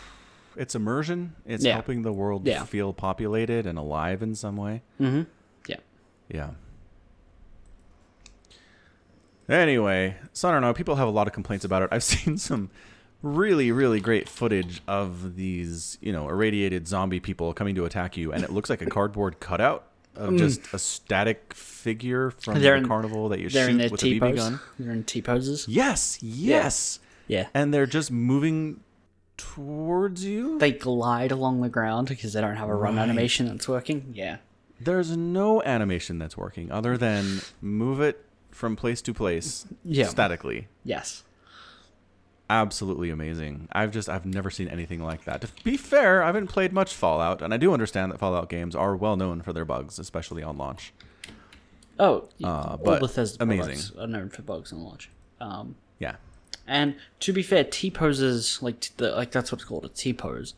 [0.57, 1.35] it's immersion.
[1.47, 1.73] It's Yeah.
[1.75, 2.65] helping the world Yeah.
[2.65, 4.83] feel populated and alive in some way.
[5.01, 5.23] Mm-hmm.
[5.67, 5.77] Yeah.
[6.29, 6.51] Yeah.
[9.49, 10.73] Anyway, so I don't know.
[10.73, 11.89] People have a lot of complaints about it.
[11.93, 12.71] I've seen some
[13.23, 18.33] really, really great footage of these, you know, irradiated zombie people coming to attack you,
[18.33, 19.85] and it looks like a cardboard cutout
[20.15, 22.61] of just a static figure from Mm.
[22.61, 24.37] They're the in- carnival that you They're in shoot their with a T BB pose.
[24.39, 24.61] gun.
[24.79, 25.67] They're in T poses.
[25.69, 26.99] Yes, yes.
[27.33, 27.49] Yeah.
[27.55, 28.81] And they're just moving
[29.37, 30.59] towards you.
[30.59, 33.03] They glide along the ground because they don't have a run Right.
[33.03, 34.13] animation that's working.
[34.15, 34.37] Yeah.
[34.81, 40.09] There's no animation that's working other than move it from place to place Yeah.
[40.09, 40.69] statically.
[40.85, 41.23] Yes.
[42.51, 43.69] Absolutely amazing.
[43.73, 45.41] I've just I've never seen anything like that.
[45.41, 48.77] To be fair, I haven't played much Fallout, and I do understand that Fallout games
[48.77, 50.93] are well known for their bugs, especially on launch.
[51.99, 53.99] Oh, Uh, all but Bethesda amazing.
[53.99, 55.09] are known for bugs and launch.
[55.41, 56.17] Um, Yeah.
[56.67, 59.85] And to be fair, T poses like the like that's what it's called.
[59.85, 60.55] A T pose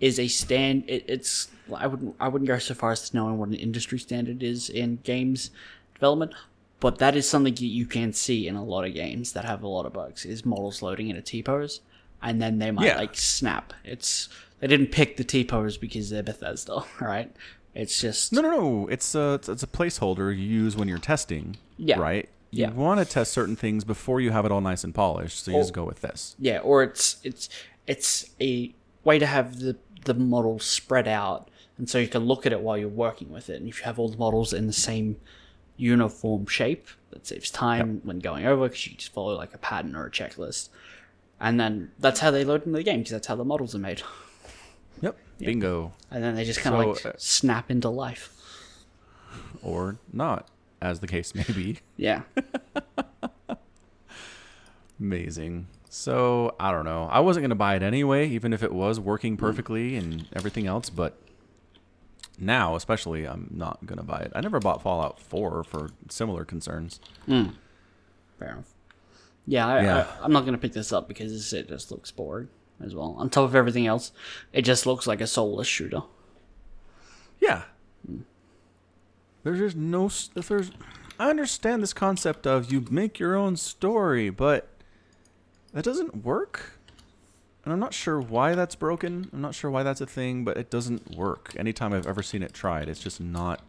[0.00, 0.84] is a stand.
[0.88, 3.98] It, it's I wouldn't I wouldn't go so far as to knowing what an industry
[3.98, 5.50] standard is in games
[5.94, 6.32] development,
[6.80, 9.62] but that is something that you can see in a lot of games that have
[9.62, 10.24] a lot of bugs.
[10.24, 11.80] Is models loading in a T pose,
[12.22, 12.96] and then they might Yeah.
[12.98, 13.72] like snap.
[13.84, 14.28] It's
[14.60, 17.34] they didn't pick the T pose because they're Bethesda, right?
[17.74, 18.86] It's just No, no, no.
[18.88, 21.56] It's a it's, it's a placeholder you use when you're testing.
[21.76, 21.98] Yeah.
[21.98, 22.28] Right.
[22.54, 22.70] You Yeah.
[22.70, 25.56] want to test certain things before you have it all nice and polished, so you
[25.58, 26.36] just go with this.
[26.38, 27.48] Yeah, or it's it's
[27.86, 28.74] it's a
[29.04, 31.48] way to have the the model spread out,
[31.78, 33.56] and so you can look at it while you're working with it.
[33.60, 35.16] And if you have all the models in the same
[35.76, 39.96] uniform shape, that saves time when going over because you just follow like a pattern
[39.96, 40.68] or a checklist.
[41.40, 43.78] And then that's how they load into the game because that's how the models are
[43.80, 44.02] made.
[45.00, 45.16] Yep.
[45.38, 45.92] Bingo.
[46.12, 48.30] and then they just kind of So, like uh, snap into life.
[49.62, 50.46] Or not,
[50.84, 51.78] as the case may be.
[51.96, 52.22] Yeah.
[55.00, 55.66] Amazing.
[55.88, 57.08] So, I don't know.
[57.10, 59.40] I wasn't going to buy it anyway, even if it was working mm.
[59.40, 61.18] perfectly and everything else, but
[62.38, 64.32] now, especially, I'm not going to buy it.
[64.34, 67.00] I never bought Fallout 4 for similar concerns.
[67.28, 67.54] Mm.
[68.38, 68.74] Fair enough.
[69.46, 70.06] Yeah, I, Yeah.
[70.20, 72.48] I, I'm not gonna pick this up because it just looks boring
[72.82, 73.14] as well.
[73.18, 74.12] On top of everything else,
[74.52, 76.02] it just looks like a soulless shooter.
[77.40, 77.62] Yeah.
[78.10, 78.22] Mm.
[79.44, 80.06] There's just no.
[80.06, 80.72] If there's,
[81.18, 84.68] I understand this concept of you make your own story, but
[85.72, 86.80] that doesn't work.
[87.64, 89.30] And I'm not sure why that's broken.
[89.32, 91.54] I'm not sure why that's a thing, but it doesn't work.
[91.56, 93.60] Anytime I've ever seen it tried, it's just not.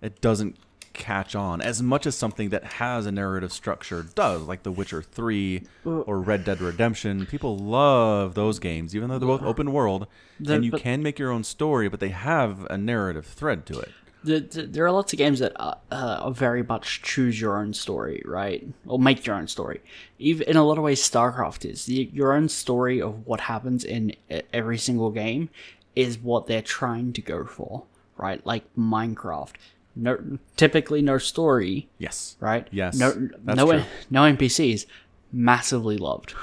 [0.00, 0.56] It doesn't
[0.92, 5.02] catch on as much as something that has a narrative structure does, like The Witcher
[5.02, 7.26] 3 or Red Dead Redemption.
[7.26, 10.06] People love those games, even though they're both open world,
[10.46, 13.90] and you can make your own story, but they have a narrative thread to it.
[14.24, 17.58] The, the, there are lots of games that are, uh, are very much choose your
[17.58, 18.66] own story, right?
[18.86, 19.80] Or make your own story.
[20.18, 23.84] Even in a lot of ways, StarCraft is the, your own story of what happens
[23.84, 24.14] in
[24.52, 25.50] every single game
[25.94, 27.84] is what they're trying to go for,
[28.16, 28.44] right?
[28.46, 29.52] Like Minecraft,
[29.94, 32.36] no, typically no story, Yes.
[32.40, 32.66] right?
[32.72, 33.10] Yes, no,
[33.44, 33.82] that's no, true.
[34.10, 34.86] no NPCs,
[35.32, 36.34] massively loved.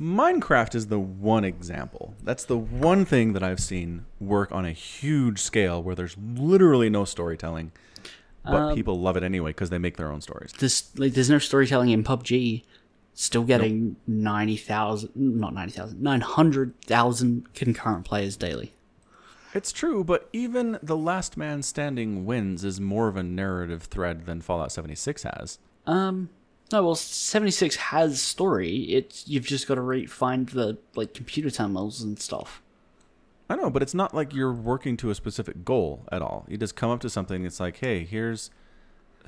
[0.00, 2.14] Minecraft is the one example.
[2.22, 6.88] That's the one thing that I've seen work on a huge scale where there's literally
[6.88, 7.72] no storytelling,
[8.44, 10.52] but Um, people love it anyway because they make their own stories.
[10.58, 12.62] There's like there's no storytelling in PUBG.
[13.14, 18.72] Still getting ninety thousand, not ninety thousand, nine hundred thousand concurrent players daily.
[19.54, 24.26] It's true, but even The Last Man Standing Wins is more of a narrative thread
[24.26, 25.58] than Fallout 76 has.
[25.86, 26.28] Um,
[26.70, 28.76] no, well, seventy six has story.
[28.92, 32.62] It's you've just got to re- find the like computer terminals and stuff.
[33.50, 36.44] I know, but it's not like you're working to a specific goal at all.
[36.48, 37.46] You just come up to something.
[37.46, 38.50] It's like, hey, here's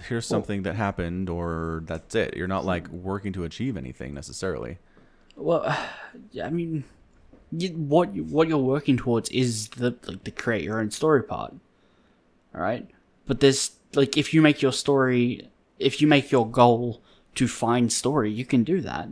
[0.08, 2.36] here's something that happened, or that's it.
[2.36, 4.78] You're not like working to achieve anything necessarily.
[5.36, 5.64] Well,
[6.42, 6.84] I mean,
[7.52, 11.22] you, what you, what you're working towards is the like the create your own story
[11.22, 11.54] part.
[12.54, 12.86] All right,
[13.26, 17.00] but there's like if you make your story, if you make your goal
[17.40, 19.08] to find story, you can do that.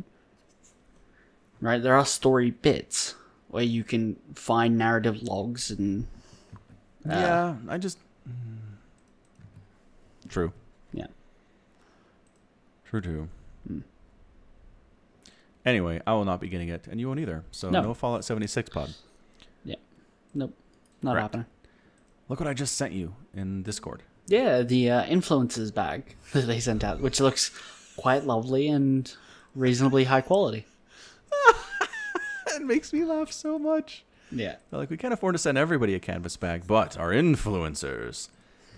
[1.63, 3.15] Right, there are story bits
[3.49, 6.07] where you can find narrative logs and
[7.07, 7.99] yeah, I just
[8.29, 8.59] mm.
[10.29, 10.53] true,
[10.93, 11.07] yeah.
[12.85, 13.29] true, true.
[15.65, 17.45] Anyway, I will not be getting it, and you won't either.
[17.51, 17.95] So no, No.
[17.95, 18.93] Fallout 76 pod.
[19.65, 19.77] Yeah.
[20.35, 20.55] Nope,
[21.03, 21.23] not Correct.
[21.23, 21.47] happening.
[22.29, 24.03] Look what I just sent you in Discord.
[24.27, 27.51] Yeah, the uh, influencers bag that they sent out, which looks
[27.99, 29.13] quite lovely and
[29.55, 30.65] reasonably high quality.
[32.55, 34.05] it makes me laugh so much.
[34.31, 34.57] Yeah.
[34.71, 38.29] They're like we can't afford to send everybody a canvas bag, but our influencers,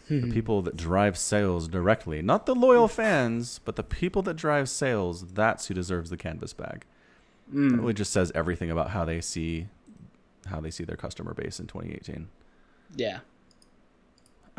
[0.08, 0.32] the hmm.
[0.32, 5.26] people that drive sales directly, not the loyal fans, but the people that drive sales,
[5.32, 6.84] that's who deserves the canvas bag.
[7.52, 7.74] Hmm.
[7.74, 9.68] It really just says everything about how they see
[10.46, 12.28] how they see their customer base in 2018.
[12.96, 13.20] Yeah.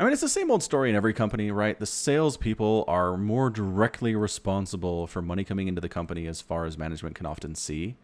[0.02, 1.78] I mean, it's the same old story in every company, right?
[1.78, 6.76] The salespeople are more directly responsible for money coming into the company as far as
[6.76, 7.94] management can often see.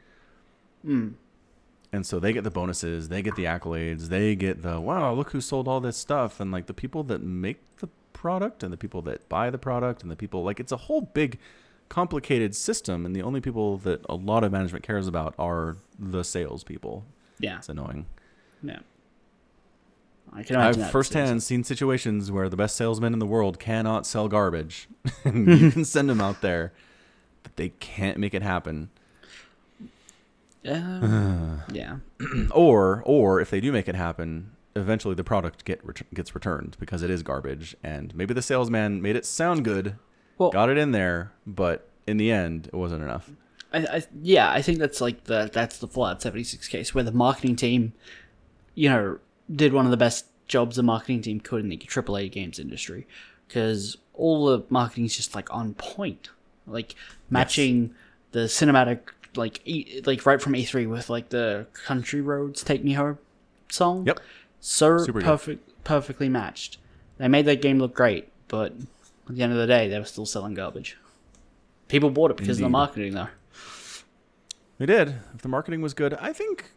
[0.87, 1.15] Mm.
[1.93, 5.33] And so they get the bonuses, they get the accolades, they get the wow, look
[5.33, 6.39] who sold all this stuff.
[6.39, 10.03] And like the people that make the product and the people that buy the product
[10.03, 11.37] and the people, like it's a whole big
[11.89, 13.07] complicated system.
[13.07, 17.05] And the only people that a lot of management cares about are the salespeople.
[17.41, 17.59] Yeah.
[17.59, 18.07] It's annoying.
[18.63, 18.79] Yeah.
[20.33, 24.29] I can I've firsthand seen situations where the best salesmen in the world cannot sell
[24.29, 24.89] garbage.
[25.25, 26.73] you can send them out there,
[27.43, 28.91] but they can't make it happen.
[30.67, 31.97] Uh, yeah.
[32.51, 35.83] Or, or if they do make it happen, eventually the product get
[36.15, 39.97] gets returned because it is garbage, and maybe the salesman made it sound good,
[40.37, 43.31] Well, got it in there, but in the end, it wasn't enough.
[43.73, 47.13] I, I, yeah, I think that's like the that's the Fallout 76 case where the
[47.13, 47.93] marketing team,
[48.75, 49.19] you know,
[49.55, 53.07] did one of the best jobs a marketing team could in the AAA games industry
[53.47, 56.31] because all the marketing is just like on point,
[56.67, 56.95] like
[57.31, 57.95] matching
[58.33, 59.01] the cinematic
[59.37, 63.19] like e, like right from E3 with like the Country Roads Take Me Home
[63.71, 64.07] song.
[64.07, 64.21] Yep.
[64.61, 65.25] so Super good.
[65.25, 66.79] perfect, perfectly matched.
[67.19, 68.73] They made that game look great, but
[69.29, 70.97] at the end of the day, they were still selling garbage.
[71.89, 73.29] People bought it because of the marketing, though.
[74.79, 75.17] They did.
[75.35, 76.71] If the marketing was good, I think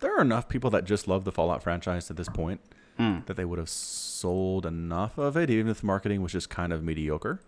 [0.00, 2.60] there are enough people that just love the Fallout franchise at this point
[2.96, 3.18] Hmm.
[3.26, 6.72] that they would have sold enough of it, even if the marketing was just kind
[6.72, 7.40] of mediocre.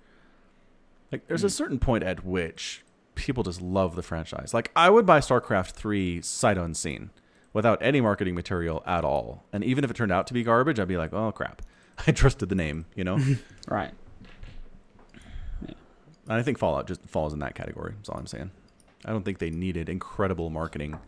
[1.11, 1.47] Like, there's Hmm.
[1.49, 2.85] a certain point at which
[3.17, 4.55] people just love the franchise.
[4.55, 7.11] Like, I would buy StarCraft 3 sight unseen.
[7.53, 9.43] without any marketing material at all.
[9.53, 11.63] And even if it turned out to be garbage, I'd be like, oh crap,
[12.07, 13.17] I trusted the name, you know.
[13.69, 13.91] Right.
[15.61, 15.75] and
[16.29, 16.39] Right.
[16.39, 17.95] I think Fallout just falls in that category.
[17.97, 18.53] That's all I'm saying.
[19.05, 20.99] I don't think they needed incredible marketing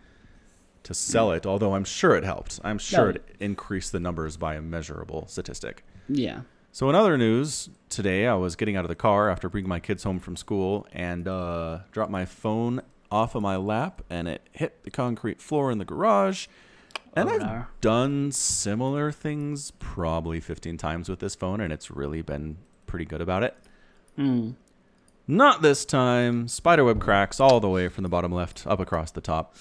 [0.85, 2.61] to sell it, although I'm sure it helped.
[2.65, 5.85] I'm sure it increased the numbers by a measurable statistic.
[6.09, 6.41] Yeah.
[6.73, 9.79] So in other news, today I was getting out of the car after bringing my
[9.81, 12.81] kids home from school and uh, dropped my phone
[13.11, 16.47] off of my lap and it hit the concrete floor in the garage.
[17.15, 17.65] And Oh, I've no.
[17.83, 22.57] done similar things probably 15 times with this phone and it's really been
[22.87, 23.55] pretty good about it.
[24.17, 24.53] Hmm.
[25.29, 26.49] Not this time.
[26.49, 29.55] Spiderweb cracks all the way from the bottom left up across the top.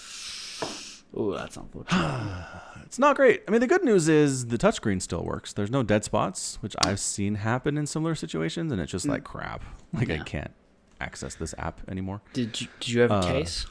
[1.18, 2.45] Ooh, that's unfortunate.
[2.86, 3.41] It's not great.
[3.47, 5.53] I mean, the good news is the touchscreen still works.
[5.53, 9.24] There's no dead spots, which I've seen happen in similar situations, and it's just like
[9.24, 9.64] crap.
[9.93, 10.51] Like I can't
[10.99, 12.22] access this app anymore.
[12.34, 13.66] did you did you have a Uh, case?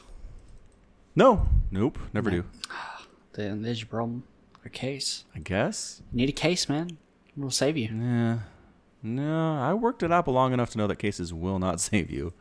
[1.15, 2.45] No, nope, never do.
[3.33, 4.23] Then there's your problem.
[4.65, 5.23] A case.
[5.35, 6.01] I guess.
[6.11, 6.97] You need a case, man.
[7.37, 7.89] It'll save you.
[7.93, 8.39] Yeah.
[9.03, 12.33] No, I worked at Apple long enough to know that cases will not save you.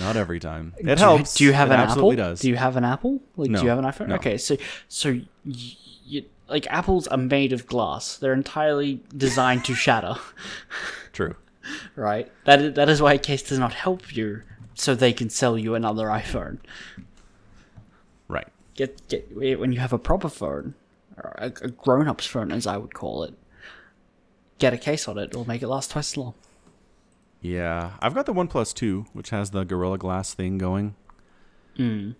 [0.00, 0.74] not every time.
[0.78, 1.34] It Do you- helps.
[1.34, 2.30] Do you have it an absolutely Apple?
[2.32, 2.40] does.
[2.40, 3.20] Do you have an Apple?
[3.36, 4.08] Like, No, do you have an iPhone?
[4.08, 4.16] no.
[4.16, 4.56] Okay, so
[4.88, 8.16] so you, like apples are made of glass.
[8.16, 10.16] They're entirely designed to shatter,
[11.12, 11.36] True.
[11.94, 12.30] right?
[12.44, 14.42] That is, that is why a case does not help you,
[14.74, 16.58] so they can sell you another iPhone.
[18.28, 18.48] Right.
[18.74, 20.74] Get get when you have a proper phone,
[21.16, 23.34] a, a grown-up's phone, as I would call it.
[24.58, 25.30] Get a case on it.
[25.30, 26.34] It'll make it last twice as long.
[27.40, 30.96] Yeah, I've got the OnePlus 2, which has the Gorilla Glass thing going.
[31.78, 32.16] Mm.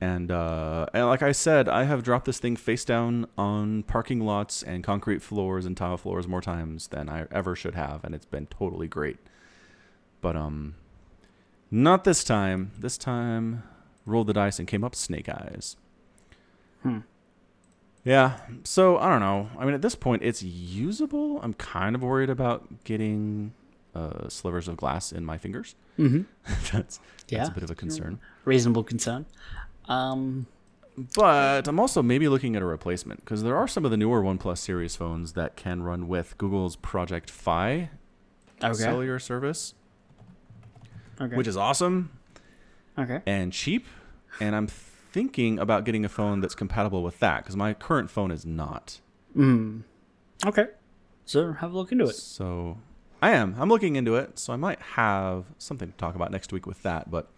[0.00, 4.20] And uh, and like I said, I have dropped this thing face down on parking
[4.20, 8.14] lots and concrete floors and tile floors more times than I ever should have, and
[8.14, 9.18] it's been totally great.
[10.20, 10.74] But um,
[11.70, 12.72] not this time.
[12.78, 13.62] This time,
[14.06, 15.76] rolled the dice and came up snake eyes.
[16.82, 16.98] Hmm.
[18.04, 18.38] Yeah.
[18.64, 19.50] So I don't know.
[19.58, 21.40] I mean, at this point, it's usable.
[21.42, 23.52] I'm kind of worried about getting
[23.94, 25.74] uh, slivers of glass in my fingers.
[25.98, 26.22] Mm-hmm.
[26.72, 27.46] that's that's Yeah.
[27.46, 28.18] a bit of a concern.
[28.44, 29.26] Reasonable concern.
[29.86, 30.46] Um.
[31.16, 34.22] But I'm also maybe looking at a replacement because there are some of the newer
[34.22, 37.88] OnePlus series phones that can run with Google's Project Fi
[38.62, 38.74] Okay.
[38.74, 39.72] cellular service,
[41.18, 41.34] okay.
[41.34, 42.10] which is awesome
[42.98, 43.20] okay.
[43.24, 43.86] and cheap.
[44.40, 44.66] And I'm
[45.12, 49.00] thinking about getting a phone that's compatible with that because my current phone is not.
[49.36, 49.82] Mm.
[50.46, 50.66] Okay.
[51.24, 52.14] So have a look into it.
[52.16, 52.78] So
[53.22, 53.54] I am.
[53.58, 54.38] I'm looking into it.
[54.38, 57.10] So I might have something to talk about next week with that.
[57.10, 57.30] But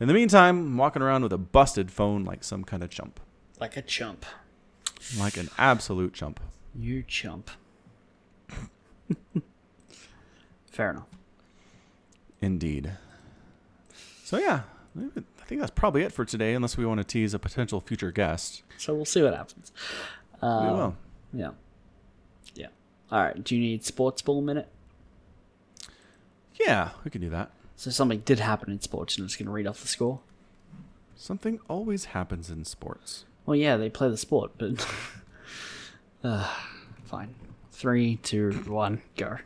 [0.00, 3.20] in the meantime, I'm walking around with a busted phone like some kind of chump,
[3.60, 4.24] Like a chump.
[5.18, 6.40] like an absolute chump.
[6.74, 7.50] You chump.
[10.70, 11.06] Fair enough.
[12.40, 12.92] Indeed.
[14.24, 14.62] So yeah,
[15.44, 18.10] I think that's probably it for today, unless we want to tease a potential future
[18.10, 18.62] guest.
[18.78, 19.72] So we'll see what happens.
[20.40, 20.96] we Uh, will.
[21.34, 21.50] Yeah.
[22.54, 22.68] Yeah.
[23.12, 23.44] All right.
[23.44, 24.68] Do you need sports ball minute?
[26.58, 27.50] Yeah, we can do that.
[27.76, 30.20] So something did happen in sports, and I'm just going to read off the score.
[31.14, 33.26] Something always happens in sports.
[33.44, 34.86] Well, yeah, they play the sport, but
[36.24, 36.48] uh,
[37.04, 37.34] fine.
[37.70, 39.36] Three, two, one, go.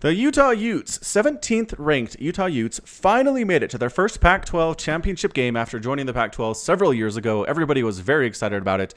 [0.00, 4.78] The Utah Utes, 17th ranked Utah Utes, finally made it to their first Pac 12
[4.78, 7.44] championship game after joining the Pac 12 several years ago.
[7.44, 8.94] Everybody was very excited about it.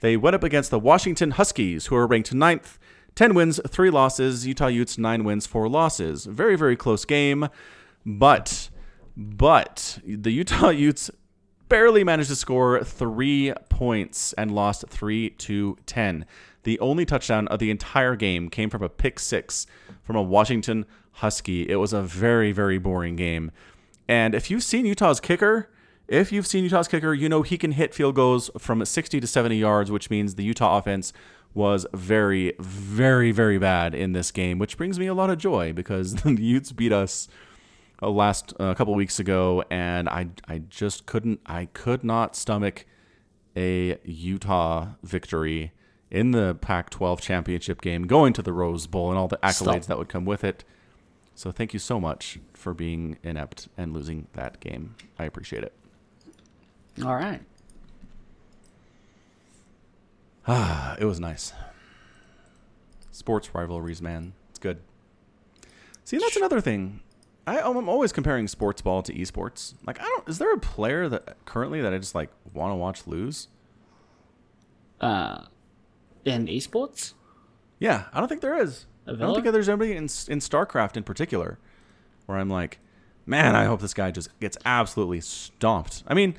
[0.00, 2.78] They went up against the Washington Huskies, who are ranked ninth.
[3.16, 4.46] 10 wins, 3 losses.
[4.46, 6.24] Utah Utes, 9 wins, 4 losses.
[6.24, 7.48] Very, very close game.
[8.06, 8.70] But,
[9.14, 11.10] but, the Utah Utes
[11.68, 16.24] barely managed to score three points and lost 3 to 10.
[16.66, 19.68] The only touchdown of the entire game came from a pick six
[20.02, 21.62] from a Washington Husky.
[21.70, 23.52] It was a very, very boring game.
[24.08, 25.70] And if you've seen Utah's kicker,
[26.08, 29.26] if you've seen Utah's kicker, you know he can hit field goals from 60 to
[29.28, 31.12] 70 yards, which means the Utah offense
[31.54, 35.72] was very, very, very bad in this game, which brings me a lot of joy
[35.72, 37.28] because the Utes beat us
[38.02, 42.86] uh, last a couple weeks ago, and I I just couldn't I could not stomach
[43.56, 45.70] a Utah victory
[46.10, 49.82] in the Pac-12 championship game, going to the Rose Bowl, and all the accolades Stop.
[49.86, 50.64] that would come with it.
[51.34, 54.94] So thank you so much for being inept and losing that game.
[55.18, 55.72] I appreciate it.
[57.04, 57.42] All right.
[60.48, 61.52] Ah, it was nice.
[63.10, 64.78] Sports rivalries, man, it's good.
[66.04, 67.00] See, that's another thing.
[67.46, 69.74] I, I'm always comparing sports ball to esports.
[69.86, 70.28] Like, I don't.
[70.28, 73.48] Is there a player that currently that I just like want to watch lose?
[75.00, 75.42] Uh,
[76.26, 77.14] in esports?
[77.78, 78.86] Yeah, I don't think there is.
[79.06, 81.58] I don't think there's anybody in in StarCraft in particular
[82.26, 82.78] where I'm like,
[83.24, 86.02] man, I hope this guy just gets absolutely stomped.
[86.08, 86.34] I mean,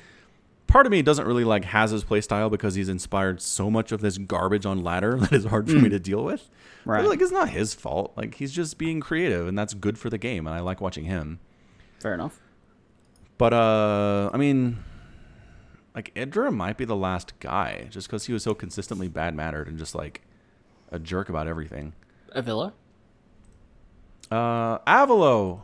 [0.66, 4.00] part of me doesn't really like Has's play style because he's inspired so much of
[4.02, 6.50] this garbage on ladder that is hard for me to deal with.
[6.84, 7.06] But, Right.
[7.06, 8.12] like it's not his fault.
[8.16, 11.04] Like he's just being creative, and that's good for the game, and I like watching
[11.04, 11.38] him.
[12.00, 12.38] Fair enough.
[13.38, 14.78] But uh, I mean,
[15.98, 19.66] like Idra might be the last guy, just because he was so consistently bad mannered
[19.66, 20.22] and just like
[20.92, 21.92] a jerk about everything.
[22.36, 22.72] Avilo.
[24.30, 25.62] Uh, Avilo,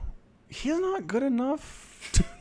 [0.48, 1.92] he's not good enough.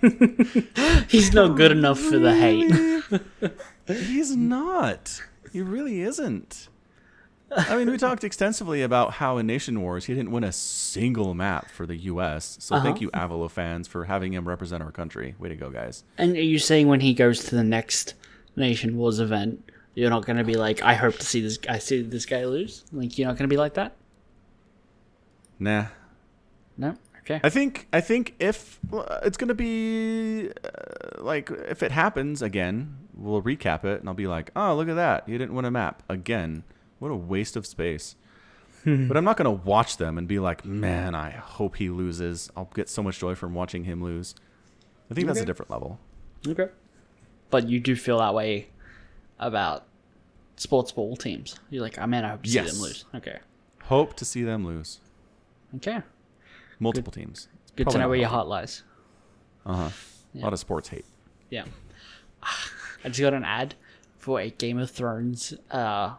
[1.08, 2.36] He's not good enough for the
[3.16, 3.52] hate.
[3.88, 5.22] he's not.
[5.54, 6.68] He really isn't.
[7.70, 11.34] I mean, we talked extensively about how in Nation Wars he didn't win a single
[11.34, 12.58] map for the U.S.
[12.60, 13.02] So thank Uh-huh.
[13.02, 15.36] you, Avilo fans, for having him represent our country.
[15.40, 16.04] Way to go, guys.
[16.18, 18.16] And are you saying when he goes to the next
[18.56, 21.60] Nation Wars event, you're not going to be like, I hope to see this.
[21.70, 22.84] I see this guy lose.
[22.92, 23.96] Like you're not going to be like that.
[25.60, 25.86] Nah,
[26.78, 26.96] No.
[27.22, 27.40] Okay.
[27.42, 28.82] I think I think if
[29.24, 34.28] it's gonna be uh, like if it happens again, we'll recap it and I'll be
[34.28, 36.66] like, oh look at that, you didn't win a map again.
[37.04, 38.16] What a waste of space.
[38.86, 42.50] but I'm not gonna watch them and be like, man, I hope he loses.
[42.56, 44.36] I'll get so much joy from watching him lose.
[45.12, 46.00] I think that's a different level.
[46.48, 46.70] Okay.
[47.50, 48.70] But you do feel that way
[49.38, 49.86] about
[50.56, 51.60] sports ball teams.
[51.70, 53.04] You're like, oh man, I hope to see them lose.
[53.14, 53.40] Okay.
[53.84, 55.02] Hope to see them lose.
[55.76, 56.02] Okay.
[56.80, 57.50] Multiple teams.
[57.64, 58.84] It's Good to know where your heart lies.
[59.66, 59.90] Uh huh.
[60.34, 60.44] Yeah.
[60.44, 61.06] A lot of sports hate.
[61.50, 61.66] Yeah.
[62.44, 63.76] I just got an ad
[64.20, 66.14] for a Game of Thrones, uh,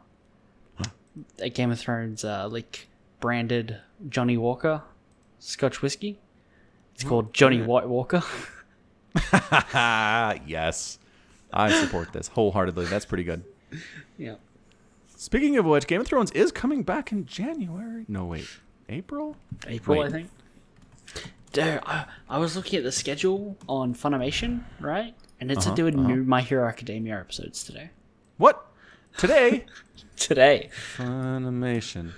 [1.39, 2.89] a Game of Thrones, uh, like
[3.21, 4.83] branded Johnnie Walker
[5.39, 6.19] Scotch whiskey.
[6.95, 8.23] It's called Johnny White Walker.
[10.47, 10.99] yes.
[11.53, 12.87] I support this wholeheartedly.
[12.87, 13.45] That's pretty good.
[14.19, 14.37] yeah.
[15.17, 18.05] Speaking of which, Game of Thrones is coming back in January.
[18.09, 18.49] No, wait,
[18.89, 19.37] April.
[19.67, 20.07] April, Wait.
[20.07, 20.31] I think.
[21.53, 25.15] Dude, I, I was looking at the schedule on Funimation, right?
[25.41, 26.09] And it's Uh-huh, to do with uh-huh.
[26.09, 27.91] new My Hero Academia episodes today.
[28.39, 28.67] What?
[29.17, 29.67] Today?
[30.17, 30.71] Today.
[30.97, 32.13] Funimation.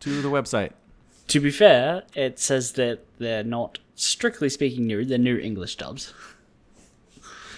[0.00, 0.72] To the website.
[1.28, 6.14] To be fair, it says that they're not strictly speaking new, they're new English dubs.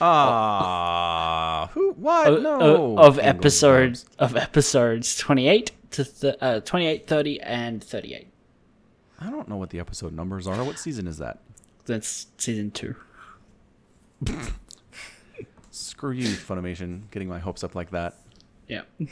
[0.00, 1.92] Ah, who?
[1.92, 2.32] What?
[2.32, 2.98] of, no.
[2.98, 8.28] of, episodes of episodes 28 to th- uh, 28 30 and 38
[9.20, 10.62] I don't know what the episode numbers are.
[10.62, 11.40] What season is that?
[11.84, 12.94] that's season 2
[15.70, 18.14] Screw you, Funimation, getting my hopes up like that.
[18.68, 18.82] Yeah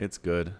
[0.00, 0.54] It's good.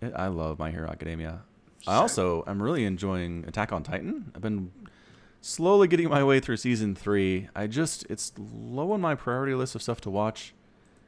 [0.00, 1.42] It, I love My Hero Academia.
[1.86, 4.32] I also am really enjoying Attack on Titan.
[4.34, 4.72] I've been
[5.42, 7.48] slowly getting my way through season three.
[7.54, 10.54] I just it's low on my priority list of stuff to watch.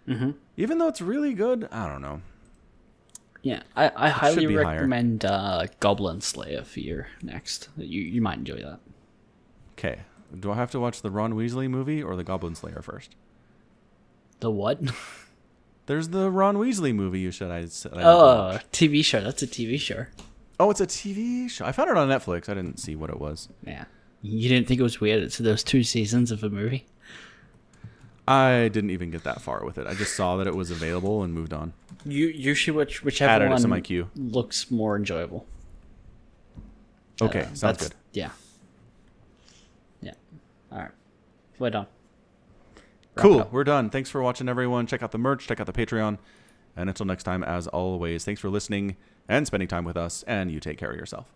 [0.06, 0.32] mm-hmm.
[0.58, 2.20] Even though it's really good, I don't know.
[3.42, 8.56] yeah i, I highly recommend uh, goblin slayer for your next you, you might enjoy
[8.60, 8.80] that
[9.78, 10.00] Okay,
[10.38, 13.14] do I have to watch the Ron Weasley movie or the Goblin Slayer first?
[14.40, 14.80] the what
[15.86, 17.92] There's the Ron Weasley movie you said I said.
[17.94, 20.06] I oh tv show that's a tv show
[20.58, 21.66] oh, it's a TV show.
[21.66, 22.48] I found it on Netflix.
[22.48, 23.48] I didn't see what it was.
[23.64, 23.84] yeah
[24.22, 26.86] you didn't think it was weird it's those two seasons of a movie
[28.28, 29.86] I didn't even get that far with it.
[29.86, 31.72] I just saw that it was available and moved on.
[32.04, 34.10] you you should watch whichever Added one my queue.
[34.16, 35.46] looks more enjoyable
[37.22, 37.94] Okay, Uh, sounds good.
[38.12, 38.30] Yeah.
[40.02, 40.12] Yeah.
[40.70, 40.90] All right.
[41.58, 41.86] We're done.
[43.16, 43.48] Cool.
[43.50, 43.90] We're done.
[43.90, 44.86] Thanks for watching, everyone.
[44.86, 46.18] Check out the merch, check out the Patreon.
[46.76, 48.96] And until next time, as always, thanks for listening
[49.28, 50.22] and spending time with us.
[50.24, 51.32] And you take care of yourself.